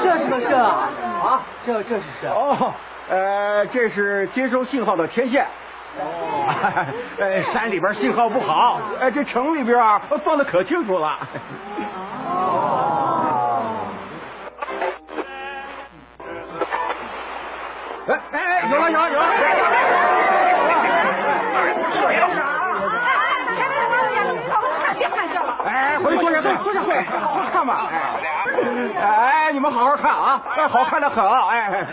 [0.00, 0.90] 这是个摄啊，
[1.22, 2.74] 啊，这这是摄哦，
[3.08, 5.46] 呃，这是接收信号的天线。
[5.96, 6.46] 哦，
[7.20, 11.18] 呃，山里边信号不好，哎，这城里边啊放的可清楚了。
[12.26, 13.60] 哦。
[18.06, 19.24] 哎哎，有了有了有了！
[23.50, 24.52] 前面的马路都
[24.84, 25.56] 看别看笑了。
[25.64, 27.02] 哎，回去坐下坐坐下坐下
[27.50, 27.88] 看吧。
[27.90, 31.86] 哎哎，你们好好看啊，哎好看的很啊，哎。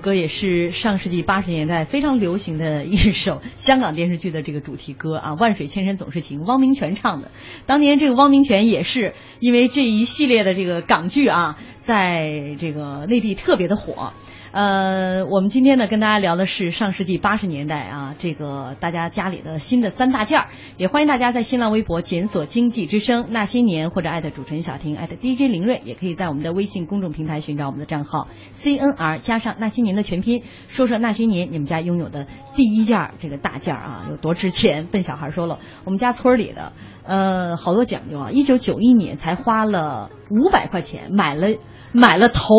[0.00, 7.30] 歌也是上世纪八十年代非常流行的一首 香港电视剧的这个主题歌啊，“万水千山总是情”，汪明荃唱的。
[7.66, 14.12] 当年这个汪明荃也是因为这一系列的这个港剧啊，在这个内地特别的火。
[14.52, 34.88] 呃，我们今天呢跟大家聊的是上世纪八十年代啊，这个大家家里的新的三大件儿，也欢迎大家在新浪微博检索“经济之声那些年”或者艾特主持人小婷艾特 DJ 林睿，也可以在我们的微信公众平台寻找我们的账号 CNR 加上那些年的全拼，说说那些年你们家拥有的第一件儿这个大件儿啊有多值钱？
[34.88, 36.72] 笨小孩说了，我们家村里的
[37.04, 41.48] 呃好多讲究啊，一九九一年才花了五百块钱买了。
[41.92, 42.54] 买了头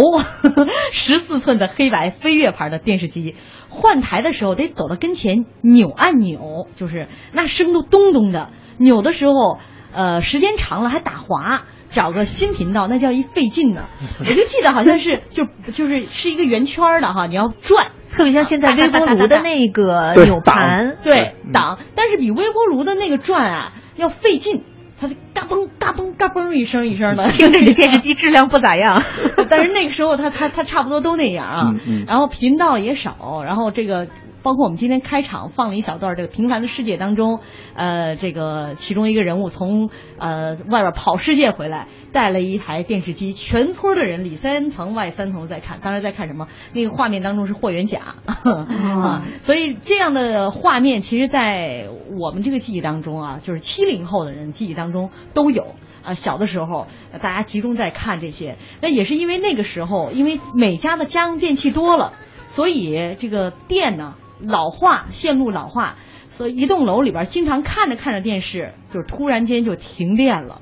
[0.91, 3.37] 十四寸的黑白飞跃牌的电视机，
[3.69, 8.49] 换台的时候得走到跟前扭按钮，就是那声都咚咚的。
[8.77, 9.57] 扭的时候，
[9.93, 13.83] 呃，时间长了还打滑，找个新频道那叫一费劲呢。
[14.19, 24.63] 我就记得好像是就就是是一个圆圈的哈，你要转，特别像现在微波炉的那个 扭盘，对挡，但是比微波炉的那个转啊要费劲。
[24.99, 29.01] 它嘎嘣嘎嘣嘎嘣一声一声的， 听着这电视机质量不咋样，
[29.49, 31.73] 但是那个时候它它它差不多都那样啊，
[32.07, 34.07] 然后频道也少，然后这个。
[34.43, 37.39] 包括我们今天开场放了一小段这个《平凡的世界》当中，
[37.73, 46.47] 呃，这个其中一个人物从呃外边跑世界回来，带了一台电视机，全村的人里三层外三层在看，当时在看什么？
[46.73, 51.87] 那个画面当中是霍元甲啊，所以这样的画面，其实，在
[52.19, 55.75] 我们这个记忆当中啊，就是七零后的人记忆当中都有。
[56.03, 56.87] 啊，小的时候
[57.21, 62.13] 大家集中在看这些，那也是因为那个时候，因为每家的家用电器多了，
[62.47, 65.95] 所以这个电呢老化，线路老化，
[66.29, 70.61] 所以一栋楼里边经常看着看着电视，就是突然间就停电了，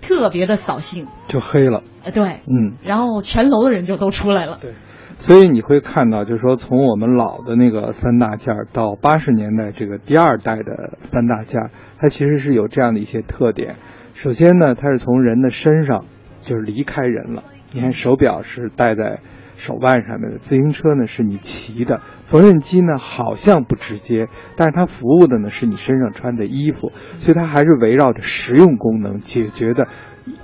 [0.00, 1.06] 特别的扫兴。
[1.26, 1.82] 就黑了。
[2.04, 4.58] 呃，对，嗯，然后全楼的人就都出来了。
[4.60, 4.72] 对。
[5.20, 13.74] 所以你会看到，就是说，从我们老的那个三大件儿到八十年代这个第二代的三大件儿，它其实是有这样的一些特点。
[14.14, 16.04] 首先呢，它是从人的身上
[16.40, 17.42] 就是离开人了。
[17.72, 19.18] 你看，手表是戴在
[19.58, 29.88] 手腕上的，自行车呢是你骑的，缝纫机呢好像不直接，但是它服务的呢是你身上穿的衣服，所以它还是围绕着实用功能解决的。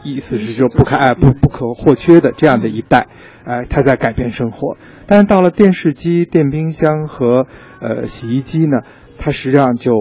[0.03, 3.07] 意思是就不可哎不不可或缺的这样的一代，
[3.45, 4.79] 哎，它在改变生活。
[5.07, 7.47] 但是到了电视机、电冰箱和
[7.83, 8.79] 呃洗衣机呢，
[9.19, 9.93] 它实际上就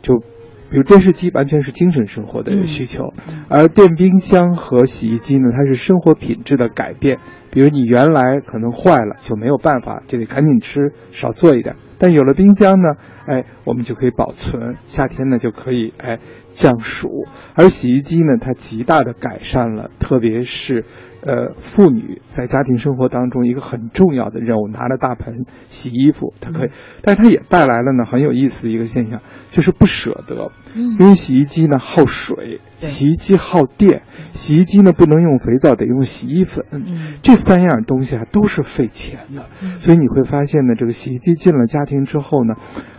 [0.00, 0.14] 就，
[0.70, 3.12] 比如电视机完全是精神生活的需求，
[3.50, 7.18] 而电冰箱和洗衣机呢，它是生活品质的改变。
[7.56, 11.76] 比如你原来可能坏了就没有办法，就得赶紧吃，少做一点。
[11.98, 16.18] 但有了冰箱呢，哎，我们就可以保存，夏天呢就可以哎
[16.52, 17.08] 降暑。
[17.54, 20.84] 而洗衣机呢，它极大的改善了，特别是
[21.26, 26.70] 呃妇女在家庭生活当中一个很重要的任务，拿着大盆洗衣服，它可以，
[27.02, 29.20] 但是它也带来了呢很有意思的一个现象，
[29.50, 34.02] 就是不舍得，因为洗衣机呢耗水，洗衣机耗电，
[34.32, 36.64] 洗衣机呢不能用肥皂，得用洗衣粉，
[37.22, 39.46] 这三样东西啊都是费钱的，
[39.78, 42.54] 所以你会发现呢，这个洗衣机进了家庭之后呢，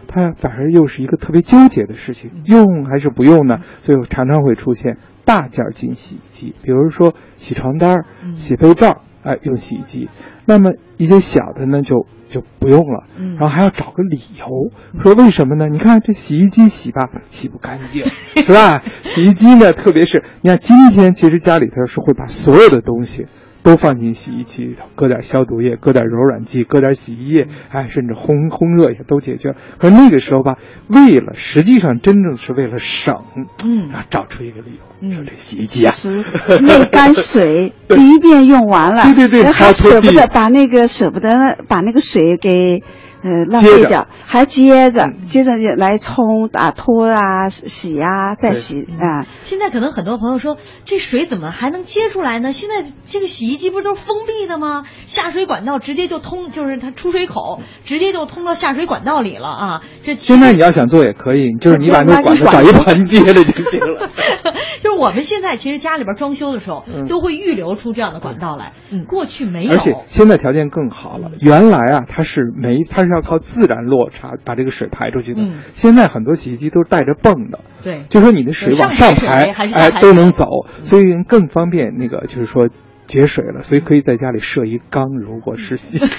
[0.07, 3.59] 它反而又是一个特别纠结的事情，用还是不用呢？
[3.80, 4.97] 所以常常会出现
[5.28, 8.05] 大件进洗衣机，比如说洗床单、
[8.38, 10.07] 洗被罩，哎，用洗衣机。
[10.45, 14.71] 那么一些小的呢，就就不用了，然后还要找个理由，
[15.03, 15.67] 说为什么呢？
[15.67, 18.05] 你看这洗衣机洗吧，洗不干净，
[18.41, 18.82] 是吧？
[19.03, 23.25] 洗衣机呢，特别是你看今天，其实家里头是会把所有的东西。
[23.68, 29.55] 都放进洗衣机里头，搁点消毒液，搁点柔软剂，搁点洗衣液，哎，甚至烘烘热也都解决。
[29.78, 30.55] 可那个时候吧，
[30.88, 33.26] 为了实际上真正是为了省，
[33.65, 35.93] 嗯，然后找出一个理由，说这洗衣机啊，
[36.63, 42.82] 那干水第一遍用完了，对对对，还舍不得把那个舍不得把那个水给。
[43.24, 49.26] 呃，浪费掉，还接着接着来冲啊、拖啊、洗啊、再洗啊。
[49.41, 52.53] 现在可能很多朋友说，这水怎么还能接出来呢？
[52.53, 54.84] 现在这个洗衣机不是都是封闭的吗？
[55.07, 59.82] 下水管道直接就通，就是它出水口直接就通到下水管道里了啊。
[60.03, 64.07] 这现在你要想做也可以，就是你 把那管子找一盆接着就行了。
[64.84, 68.74] 就是我们现在其实家里边装修的时候，都会预留出这样的管道来。
[68.91, 71.32] 嗯，过去没有，而且现在条件更好了。
[71.41, 75.49] 原来啊，它是没，它是要靠自然落差把这个水排出去的。
[75.74, 80.45] 现在很多洗衣机都是带着泵的，对，就说你的水往上排，哎，都能走，
[80.84, 82.70] 所以更方便那个就是说
[83.05, 83.64] 节水了。
[83.64, 86.05] 所以可以在家里设一缸，如果是洗。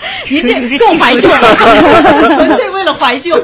[0.30, 1.38] 您这更怀旧了，
[2.36, 3.34] 纯粹为了怀旧。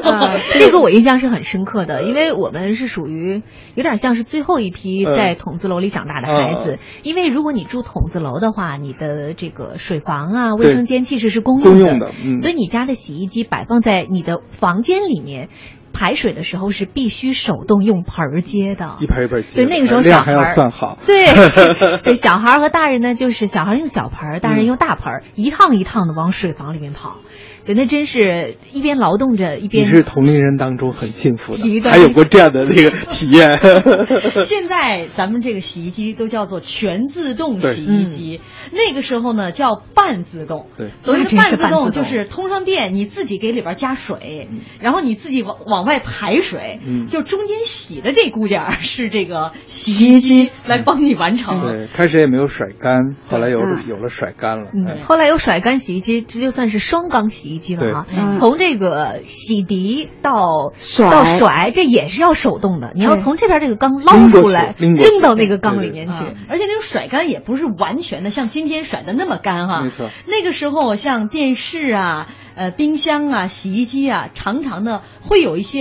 [0.57, 3.43] 这个我印象是很深刻的，因为我们是属于
[3.75, 6.79] 有点像是最后一批在筒子楼里长大的孩子。
[7.03, 15.49] 因为如果你住筒子楼的话，你的这个水房啊、卫生间其实是公用的，所以你家的洗衣机摆放在你的房间里面。
[15.97, 19.55] 排水的时候是必须手动用盆儿接的，一盆一盆接。
[19.55, 20.95] 对，那个时候小孩要算好。
[21.07, 21.25] 对，
[22.03, 27.17] 对，小孩和大人呢，就是小孩用小盆儿，大人用大盆儿，一趟一趟的往水房里面跑。
[27.65, 29.83] 对，那真是一边劳动着一边。
[29.83, 33.59] 你是同龄人当中很幸福的，还有过这样的那个体验。
[34.45, 38.39] 现在咱们这个洗衣机都叫做全自动洗衣机，
[38.71, 40.67] 那个时候呢叫半自动。
[40.77, 44.47] 对，所谓的半自动就是通上电，你自己给里边加水，
[44.79, 51.61] 然后你自己往往外排水，就中间洗的这股点儿 是这个洗衣机来帮你完成。
[51.61, 53.57] 对，开始也没有甩干，后来有
[53.87, 54.71] 有了甩干了。
[54.73, 58.05] 嗯，后来有甩干洗衣机，这就算是双缸洗衣机了哈。
[58.37, 62.91] 从这个洗涤到甩到甩，这也是要手动的。
[62.93, 66.25] 你要从这边这个缸捞出来，拎到那个缸里面去。
[66.49, 69.81] 而且那种甩干也不是完全的，像今天甩的那么干哈。
[69.83, 70.09] 没错。
[70.27, 72.27] 那个时候像电视啊。
[72.57, 75.76] 呃，冰箱啊，洗衣机啊，常常的会有一些，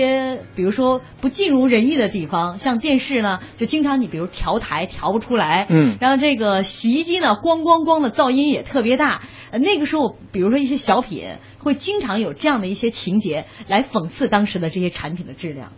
[0.55, 9.23] 比如说不尽如人意的地方，像电视呢，就经常你比如调台调不出来，嗯，然后这个洗衣机呢，咣咣咣的噪音也特别大。
[9.51, 15.73] 呃，那个时候，比如说一些小品，会经常有这样的一些情节来讽刺当时的这些产品的质量。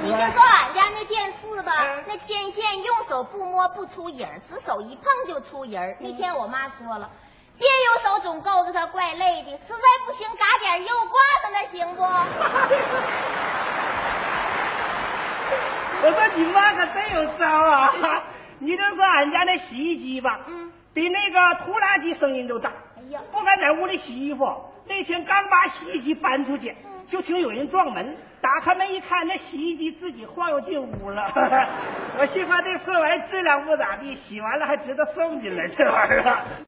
[0.00, 1.72] 你就说俺家那电视吧，
[2.06, 5.96] 那天线用手不摸不出影儿，使手一碰就出影儿。
[6.00, 7.10] 那天我妈说了。
[7.58, 9.58] 别用手总够着他，怪累的。
[9.58, 12.02] 实在不行，嘎点油挂上那行不？
[16.00, 17.92] 我说你妈可真有招啊！
[18.60, 22.72] 你就说俺家那洗衣机吧，嗯，比那个拖拉机声音都大。
[22.96, 24.72] 哎呀，不敢在屋里洗衣服。
[24.86, 26.76] 那天刚把洗衣机搬出去，
[27.08, 31.32] 就听有人撞门，打开门一看，那洗衣机自己晃悠进屋了。
[32.20, 36.67] 我心话这破玩意质量不咋地，洗完了还值得送进来，这玩意儿。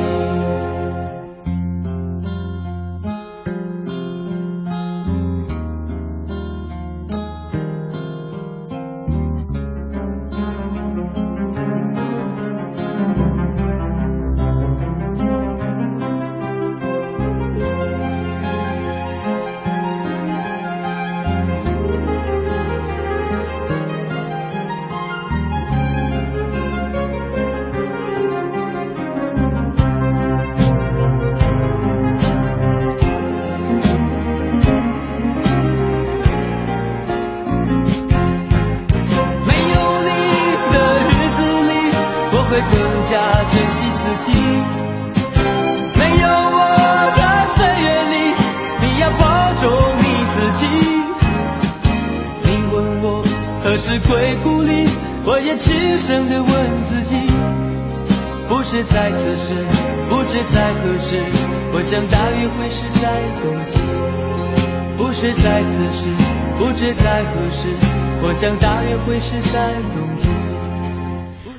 [66.61, 67.69] 不知在何时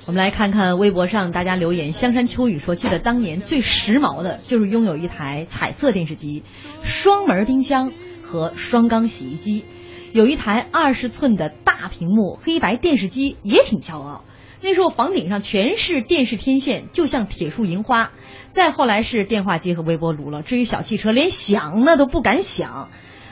[0.06, 6.44] 我们来看看微博上大家留言，香山秋雨说：“记得当年最时髦的就是拥有一台彩色电视机、
[6.84, 7.90] 双门冰箱
[8.22, 9.64] 和双缸洗衣机，
[10.12, 14.22] 有一台二十寸的大屏幕黑白电视机也挺骄傲。
[14.60, 18.12] 那时候房顶上全是电视天线，就像铁树银花。
[18.50, 22.88] 再后来是电话机和微波炉了，至于小汽车，连想那都不敢想。”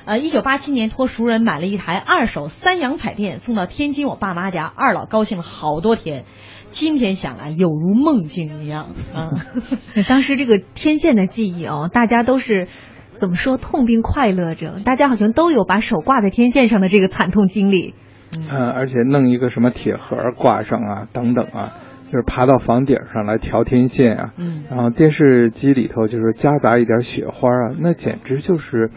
[0.06, 6.24] 呃，一九八七年托熟人买了一台二手三洋彩电，送到天津我爸妈家，二老高兴了好多天。
[6.70, 9.30] 今天想来，有如梦境一样啊！
[10.08, 12.66] 当时这个天线的记忆哦，大家都是
[13.12, 17.94] 怎么说痛并快乐着，大家好像都有把手挂在天线上的这个惨痛经历。
[18.36, 21.74] 嗯，而且弄一个什么铁盒挂上啊，等等啊，
[22.06, 24.32] 就是爬到房顶上来调天线啊。
[24.38, 24.64] 嗯。
[24.70, 28.90] 然后电视机里头就是夹杂一点雪花啊，那简直就是。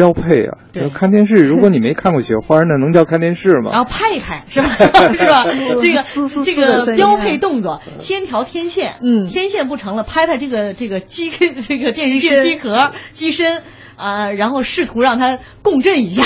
[0.00, 0.56] 标配啊。
[0.72, 3.70] 对就看电视，如果你没看过雪花，那能叫看电视吗？
[3.72, 4.68] 然后拍一拍，是吧？
[5.12, 5.44] 是吧？
[5.82, 6.04] 这个
[6.44, 11.28] 这个标配动作，先调天线，嗯天线不成了，拍拍这个这个机
[11.68, 13.62] 这个电视机机壳机身
[13.96, 16.22] 啊、然后试图让它共振一下，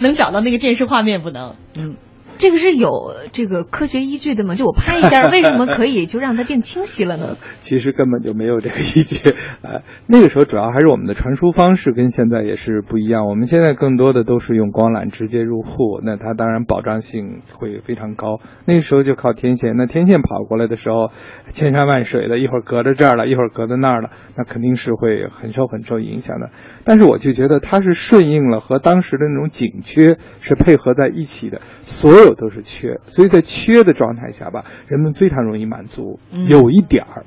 [0.00, 1.56] 能找到那个电视画面不能？
[1.76, 1.96] 嗯，
[2.38, 4.54] 这个是有这个科学依据的吗？
[4.54, 7.36] 就我拍一下，为什么可以 就让它变清晰了呢？
[7.60, 9.30] 其实根本就没有这个依据，
[9.62, 13.26] 呃，那个时候主要还是我们的传输方式跟现在也是不一样。
[13.26, 18.40] 我们现在更多的都是用光缆直接入户，那它当然保障性会非常高。
[18.66, 21.10] 那个时候就靠天线，那天线跑过来的时候，
[21.46, 26.50] 千山万水的，一会儿隔着这儿了，一会儿隔着那儿了，那肯定是会很受很受影响的。
[26.84, 37.24] 但是我就觉得它是顺应了和当时的那种紧缺是配合在一起的，所有都是缺，所以在缺的状态下吧，人们非常容易满足，嗯有一点儿。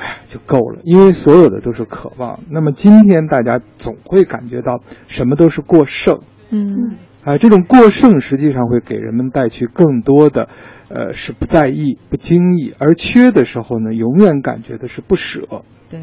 [0.00, 2.38] 哎，就够了，因为所有的都是渴望。
[2.50, 6.20] 那么今天大家总会感觉到什么都是过剩，
[6.50, 10.48] 嗯啊、这种过剩实际上会给人们带去更多的，
[10.88, 15.64] 呃，是不在意、不经意，而缺的时候呢，永远感觉的是不舍。
[15.90, 16.00] 对。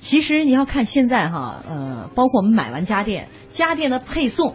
[0.00, 4.54] 其实你要看现在哈，呃，包括我们买完家电，家电的配送，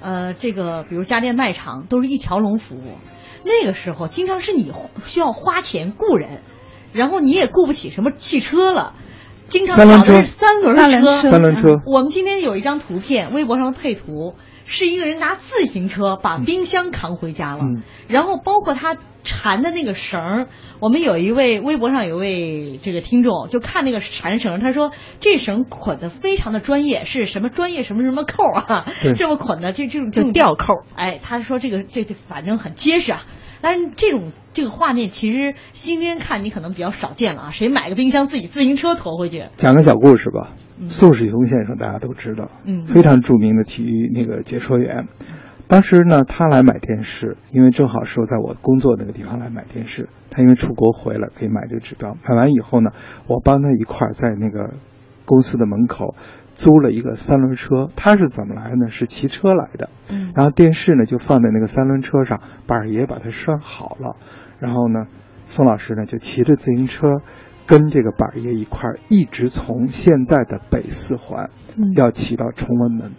[0.00, 2.98] 呃，这个比如家电卖场都是一条龙服务，
[3.44, 4.72] 那个时候经常是你
[5.04, 6.40] 需要花钱雇人，
[6.92, 8.94] 然后你也雇不起什么汽车了。
[9.48, 20.48] 经常找的是三轮三轮车，三轮车我们今天有一张图片，微博上的配图，是一个人拿自行车把冰箱扛回家了，嗯然后包括他缠的那个绳儿，
[20.80, 28.86] 我们有一位微博上有一位这个听众就看那个缠绳，他说这绳捆的非常的专业，是什么专业什么什么扣啊，
[29.18, 30.74] 这么捆的这这种就吊扣。
[30.94, 33.22] 哎，他说这个这这反正很结实啊。
[33.62, 39.46] 但是这种这个画面其实今天看你可能比较少见了啊，谁买个冰箱自己自行车驮回去？
[39.56, 40.50] 讲个小故事吧。
[40.88, 45.08] 宋世雄先生大家都知道，嗯非常著名的体育那个解说员。
[45.66, 50.10] 当时呢，他来买电视，因为正好是我在我工作那个地方来买电视。
[50.30, 52.90] 他因为出国回来可以买这个指标，买完以后呢，
[53.28, 54.74] 我帮他一块儿在那个
[55.24, 56.14] 公司的门口
[56.52, 57.88] 租了一个三轮车。
[57.96, 58.90] 他是怎么来的呢？
[58.90, 59.88] 是骑车来的。
[60.10, 64.16] 嗯然后电视呢就放在那个三轮车上，板儿爷把它拴好了。
[64.60, 65.06] 然后呢，
[65.46, 67.22] 宋老师呢就骑着自行车，
[67.66, 73.12] 跟这个板儿爷一块儿，一直从现在的北四环，嗯要骑到崇文门。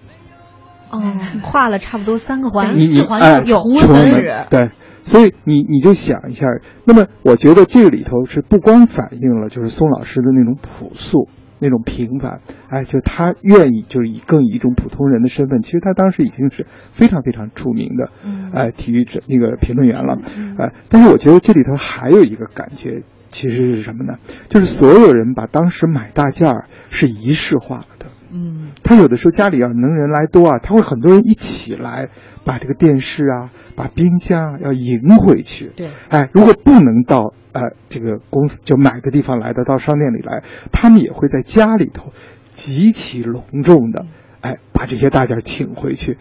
[0.91, 0.99] 哦，
[1.41, 4.71] 跨了差不多三个环，你环哎，有崇文门对，
[5.03, 6.45] 所以你你就想一下，
[6.85, 11.27] 那么我觉得这个里头是不光反映了就是宋老师的那种朴素。
[11.61, 18.09] 那种平凡，哎，就他愿意，就是以更以一种普通人的身份，其实他当时已经是非常非常著名的，
[18.53, 20.17] 哎，体育者那个评论员了，
[20.57, 24.15] 哎，但是我觉得这里头还有一个感觉，其实是什么呢？
[24.49, 32.09] 就是所有人把当时买大件儿是仪式化了的，嗯，他有的时候家里要能人来多啊，他会很多人一起来
[32.45, 35.71] 把这个电视啊、把冰箱啊要迎回去。
[35.75, 42.11] 对，哎，如果不能到呃这个公司就买个地方来的，到商店里来，他们也会在家里头
[42.53, 44.05] 极其隆重的，
[44.41, 46.17] 哎，把这些大件请回去。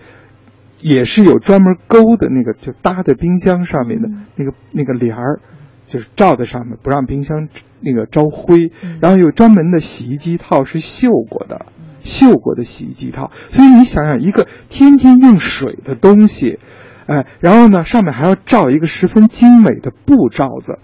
[0.82, 5.40] 也是有专门勾的那个，就搭在冰箱上面的那个那个帘儿，
[5.86, 7.48] 就是罩在上面，不让冰箱
[7.80, 8.72] 那个招灰。
[8.98, 11.66] 然后有专门的洗衣机套是绣过的，
[12.03, 13.30] 绣过的洗衣机套。
[13.53, 16.59] 所以你想想，一个天天用水的东西，
[17.07, 20.78] 哎，然后呢，上面还要罩一个十分精美的布罩子。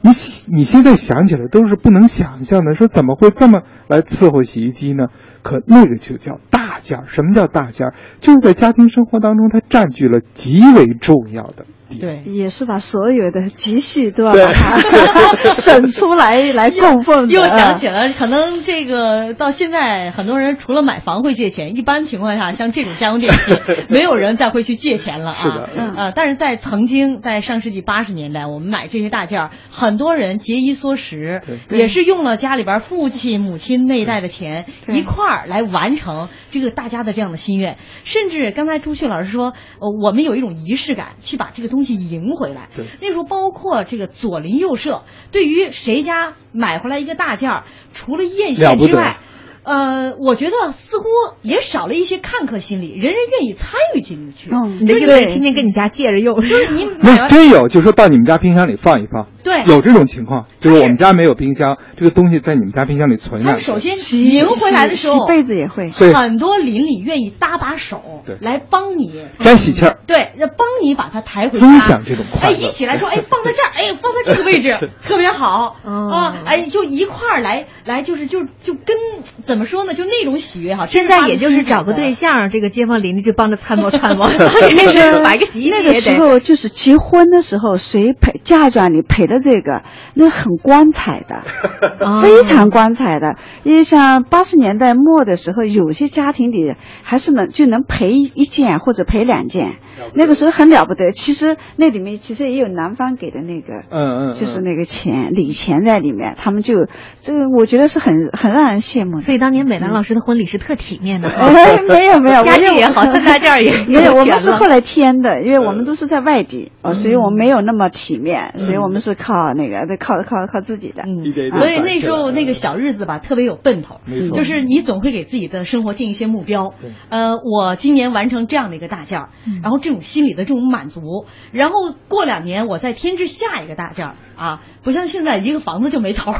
[0.00, 0.10] 你
[0.54, 5.06] 你现在想起来都是不能想象的，说怎么会这么来伺候洗衣机呢？
[5.42, 7.04] 可那个就叫大件儿。
[7.06, 7.94] 什么叫大件儿？
[8.20, 11.64] 就是在家庭生活当中，它占据了极为重要的。
[11.98, 17.34] 对，也是把所有的积蓄都要把它 省出来 来供奉的。
[17.34, 23.52] 又想起了，可能这个到现在，很多人除了买房会借钱，一般情况下，像这种家用电器，
[23.90, 25.34] 没有人再会去借钱了啊。
[25.34, 25.94] 是的，嗯。
[25.94, 31.40] 呃，但是在曾经，在上世纪八十年代，我们买这些大件儿，很多人节衣缩食，
[31.70, 37.76] 也是用了家里边父亲、母亲那一代的钱一块儿来完成这个大家的这样的心愿。
[38.04, 42.70] 甚至刚才朱旭老师说，呃，我们有一种仪式感，去把这个东西赢回来。
[42.74, 49.18] 对，那时候包括这个左邻右舍，对于谁家买回来一个大件儿，除了艳羡之外。
[49.64, 51.04] 呃，我觉得似乎
[51.42, 54.50] 也少了一些看客心理，人人愿意参与进去。
[54.52, 59.26] 嗯，你这意思天天跟你家借着用，就是你那买真有，就说到你们家冰箱里放一放。
[59.42, 63.66] 对有这种情况，就是我们家没有冰箱，这个东西在你们家冰箱里存下去。
[63.66, 69.98] 他们首先赢回来的时候，洗被子也会，很多邻里愿意搭把手对来帮你沾喜气儿。
[70.06, 74.70] 对，让帮你把它抬回家，分享这种快哎，一起来说，哎，放在这儿，哎，放在这个位置
[75.04, 78.96] 特别好哦啊，哎，就一块儿来来，就是就就跟
[79.44, 79.94] 怎怎么说呢？
[79.94, 80.84] 就那种喜悦哈。
[80.86, 84.26] 现在也就是找个对象，这个街坊邻居就帮着参谋参谋。
[84.34, 89.82] 那个买个洗衣机那个时候就是结婚的时候，谁陪嫁妆你陪的这个，
[90.14, 91.42] 那很光彩的，
[92.20, 93.36] 非常光彩的。
[93.62, 96.74] 因为像八十年代末的时候，有些家庭里
[97.04, 99.76] 还是能就能陪一件或者陪两件，
[100.14, 101.12] 那个时候很了不得。
[101.12, 106.86] 其实那里面其实也有男方给的那个，嗯嗯，就是那个钱礼钱在里面，他们就
[107.20, 109.20] 这个我觉得是很很让人羡慕的。
[109.20, 121.02] 所以当年美兰老师的婚礼是特体面的， 哎，没有没有， 家境也好，三大件也 没有，我们是后来添的，因为我们都是在外地，哦，所以我们没有那么体面，所以我们是靠那个得靠靠靠自己的。
[121.02, 124.00] 嗯，所以那时候那个小日子吧，特别有奔头，
[124.34, 126.72] 就是你总会给自己的生活定一些目标。
[127.10, 129.28] 呃，我今年完成这样的一个大件儿，
[129.62, 136.38] 然后这种心理的这种满足，然后过两年我再添置下一个大件儿啊，不像现在一个房子就没头了。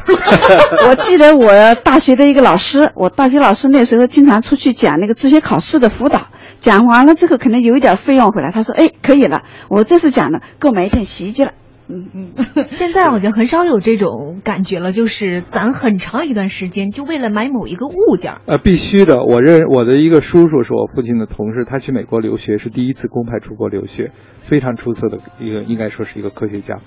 [0.88, 6.28] 我记得我大学的一个老师，我大学老师那时候经常出去讲那个自学考试的辅导，
[6.60, 11.52] 讲完了之后可能有一点费用回来，他说：“哎，可以了，我这次讲了，购买一件洗衣机了。”
[11.86, 18.36] 嗯嗯，现在好像很少有这种感觉了，就是攒很长一段时间，就为了买某一个物件。
[18.46, 19.22] 呃，必须的。
[19.22, 26.78] 我认我的一个叔叔是我父亲的同事，他去美国留学，是第一次公派出国留学，非常出色的一个，应该说是一个科学家。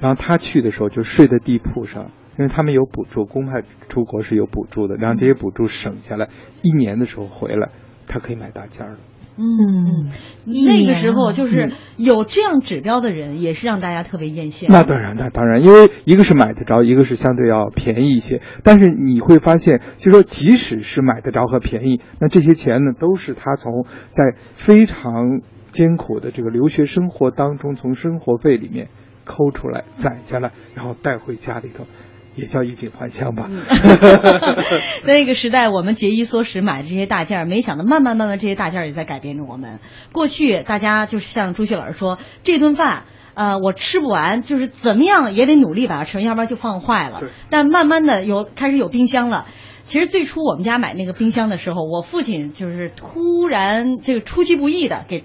[0.00, 6.28] 然后他去的时候就睡在地铺上，因为他们有补助，公派出国是有补助的，然后这些补助省下来，
[6.62, 7.70] 一年的时候回来，
[8.06, 8.96] 他可以买大件了。
[9.36, 10.10] 嗯，
[10.44, 14.66] 那个时候就是有这样指标的人，也是让大家特别艳羡。
[14.68, 18.40] 那当然，那当然，因为一个是买得着，一个是相对要便宜一些。
[18.62, 25.40] 但是你会发现，就说即使是买得着和便宜，那这些钱呢，都是他从在非常
[25.72, 28.86] 艰苦的这个留学生活当中，从生活费里面
[29.24, 31.86] 抠出来攒下来，然后带回家里头。
[32.36, 33.48] 也叫衣锦还乡吧。
[35.04, 39.78] 那个时代，我们节衣缩食买的这些大件儿，没想到慢慢慢慢这些大件儿也在改变着我们。
[40.12, 43.04] 过去大家就是像朱旭老师说，这顿饭
[43.34, 47.20] 呃我吃不完，就是怎么样也得努力把它吃完，要不然就放坏了。
[47.50, 49.46] 但慢慢的有开始有冰箱了。
[49.84, 55.24] 其实最初我们家买那个冰箱的时候，我父亲就是突然这个出其不意的给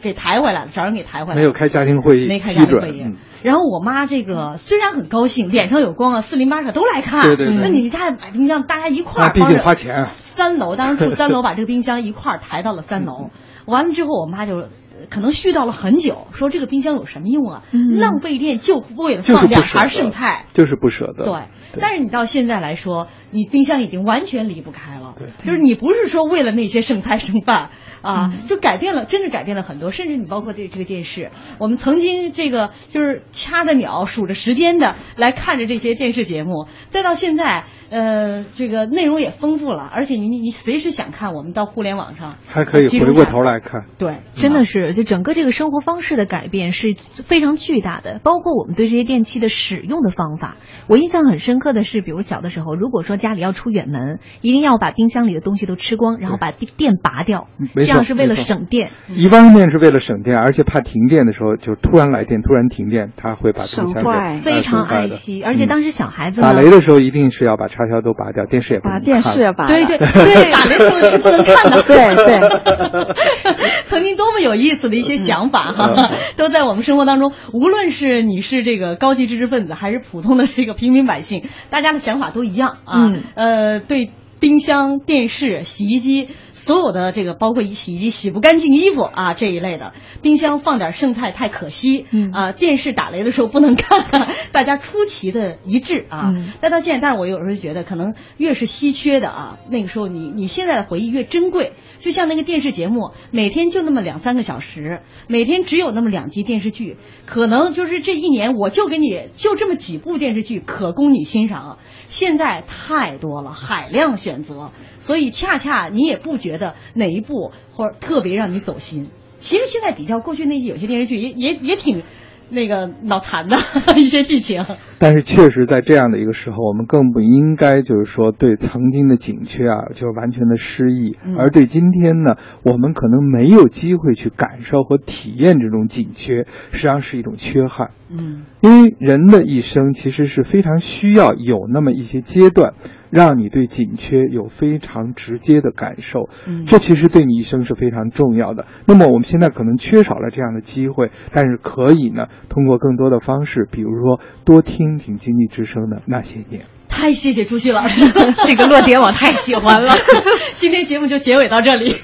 [0.00, 1.36] 给抬回来了，找人给抬回来。
[1.36, 3.16] 没有开家庭会议，没开家庭会议。
[3.42, 7.22] 然后我妈这个虽然很高兴，脸上有光啊，四邻八舍都来看。
[7.22, 7.56] 对对对。
[7.56, 9.32] 那你们家买冰箱，大家一块儿。
[9.32, 10.06] 毕竟花钱。
[10.06, 13.30] 三楼，当时住 三楼，把这个冰箱一块儿抬到了三楼。
[13.66, 14.68] 完了之后，我妈就
[15.10, 17.62] 可能絮叨了很久，说这个冰箱有什么用啊？
[17.98, 20.46] 浪费电就为了放两盘剩菜。
[20.54, 21.24] 就是不舍得。
[21.24, 21.42] 对。
[21.80, 25.14] 但是你到现在来说，你冰箱已经完全离不开了。
[25.18, 25.28] 对。
[25.44, 27.70] 就是你不是说为了那些剩菜剩饭。
[28.02, 29.90] 啊，就改变了，真是改变了很多。
[29.90, 43.86] 甚至你包括这这个电视，我们曾经这个就是掐着秒数着时间的来看着这些电视节目，再到现在，呃，这个内容也丰富了，而且你你随时想看，我们到互联网上还可以回过头来看。
[43.98, 50.56] 对，真的是，就整个这个生活方式的改变是非常巨大的，包括我们对这些电器的使用的方法。
[50.88, 58.02] 我印象很深刻的是，比如小的时候，如果说家里要出远门，一定要把冰箱里的东西都吃光，然后把电拔掉，这样。
[58.06, 65.42] 是为了省电，一方面是为了省电，而且怕停电的时候就突然来电，突然停电，他会把冰箱给非常爱惜。
[65.42, 71.82] 而且当时小孩子打雷的时候，一定是要把插销都拔掉，电视也把电视也拔对对 对，打雷时候是不能看的。
[71.82, 73.14] 对对，
[73.86, 77.32] 曾经多么有意思的一些想法哈， 都在我们生活当中。
[77.52, 83.12] 无论是你是这个高级知识分子，还是普通的这个平民百姓，大家的想法都一样啊。
[83.34, 86.28] 呃，对冰箱、电视、洗衣机。
[86.66, 94.04] 所有的这个包括洗衣机洗不干净衣服啊这一类的，冰箱放点剩菜太可惜，嗯啊电视打雷的时候不能看，
[94.50, 96.32] 大家出奇的一致啊。
[96.60, 101.74] 但到现在，但是我有时候觉得，可能越是稀缺的啊，那个时候你你现在的回忆越珍贵。
[102.00, 106.96] 就像那个电视节目，每天就那么两三个小时，每天只有那么两集电视剧，
[107.26, 111.78] 可能就是这一年我就给你就这么几部电视剧可供你欣赏。
[112.08, 114.70] 现在太多了，海量选择。
[115.06, 119.08] 所以，恰恰你也不觉得哪一部或者特别让你走心。
[119.38, 122.02] 其实现在比较过去那些有些电视剧，也也也挺。
[122.48, 123.58] 那个脑残的
[123.98, 124.64] 一些剧情，
[124.98, 137.90] 但是确实在这样的一个时候，我们更不应该就是说对曾经的紧缺啊，就完全的失忆，而对今天呢，我们可能没有机会去感受和体验这种紧缺，实际上是一种缺憾。
[138.08, 142.74] 嗯，因为人的一生其实是非常需要有那么一些阶段。
[143.08, 146.28] 让你对紧缺有非常直接的感受，
[146.66, 148.66] 这其实对你一生是非常重要的。
[148.84, 156.62] 那么我们现在可能缺少了这样的机会，但是可以呢，通过更多的方式，比如说多听听经济之声的那些年。
[156.88, 158.00] 太谢谢朱旭老师，
[158.46, 159.92] 这个落点我太喜欢了。
[160.56, 161.94] 今天节目就结尾到这里。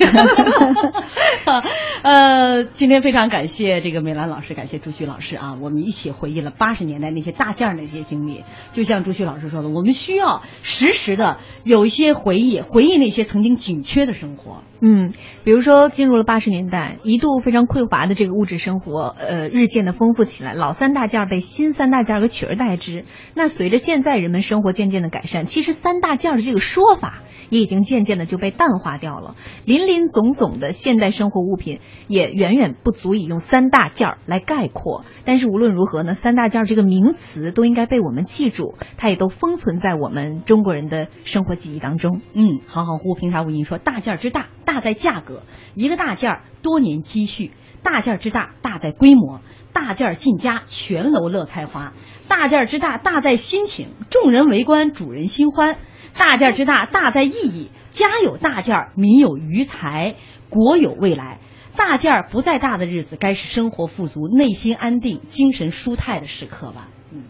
[2.02, 8.44] 呃，今天非常感谢这个美兰老师，感谢朱旭老师啊，我们一起回忆了八十年代那些大件儿那些经历。
[8.72, 14.62] 就像朱旭老师说的，我们需要实时的有一些回忆，回忆那些曾经紧缺的生活。
[14.84, 15.12] 嗯，
[15.44, 23.04] 比如说进入了八十年代，一度非常匮乏的这个物质生活，呃，日渐的丰富起来，老三大件儿被新三大件儿给取而代之。
[23.34, 29.36] 那随着现在人们生活渐渐的改善，其实三大件儿的这个说法也已经渐渐的就被淡化掉了。
[29.64, 31.78] 林林总总的现代生活物品
[32.08, 35.04] 也远远不足以用三大件儿来概括。
[35.24, 42.20] 但是无论如何呢，三大件儿这个名词都应该被我们记住，它也都封存在我们中国人的生活记忆当中。
[42.34, 45.42] 嗯，好好呼平茶无垠说，大件儿之大，大在价格，
[45.74, 47.50] 一个大件儿多年积蓄；
[47.82, 49.40] 大件儿之大，大在规模；
[49.74, 51.92] 大件儿进家，全楼乐开花；
[52.26, 55.74] 大件儿之大，大在心情，众人围观，主人心欢；
[56.16, 60.14] 大件儿之大，大在意义，家有大件儿，民有余财，
[60.48, 61.38] 国有未来。
[61.76, 66.88] 大件儿不再大的日子，该是生活富足、内心安定、精神舒泰的时刻吧。
[67.10, 67.24] 嗯，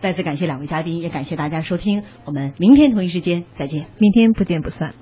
[0.00, 4.94] 再次感谢两位嘉宾，也感谢大家收听，我们明天同一时间再见，明天不见不散。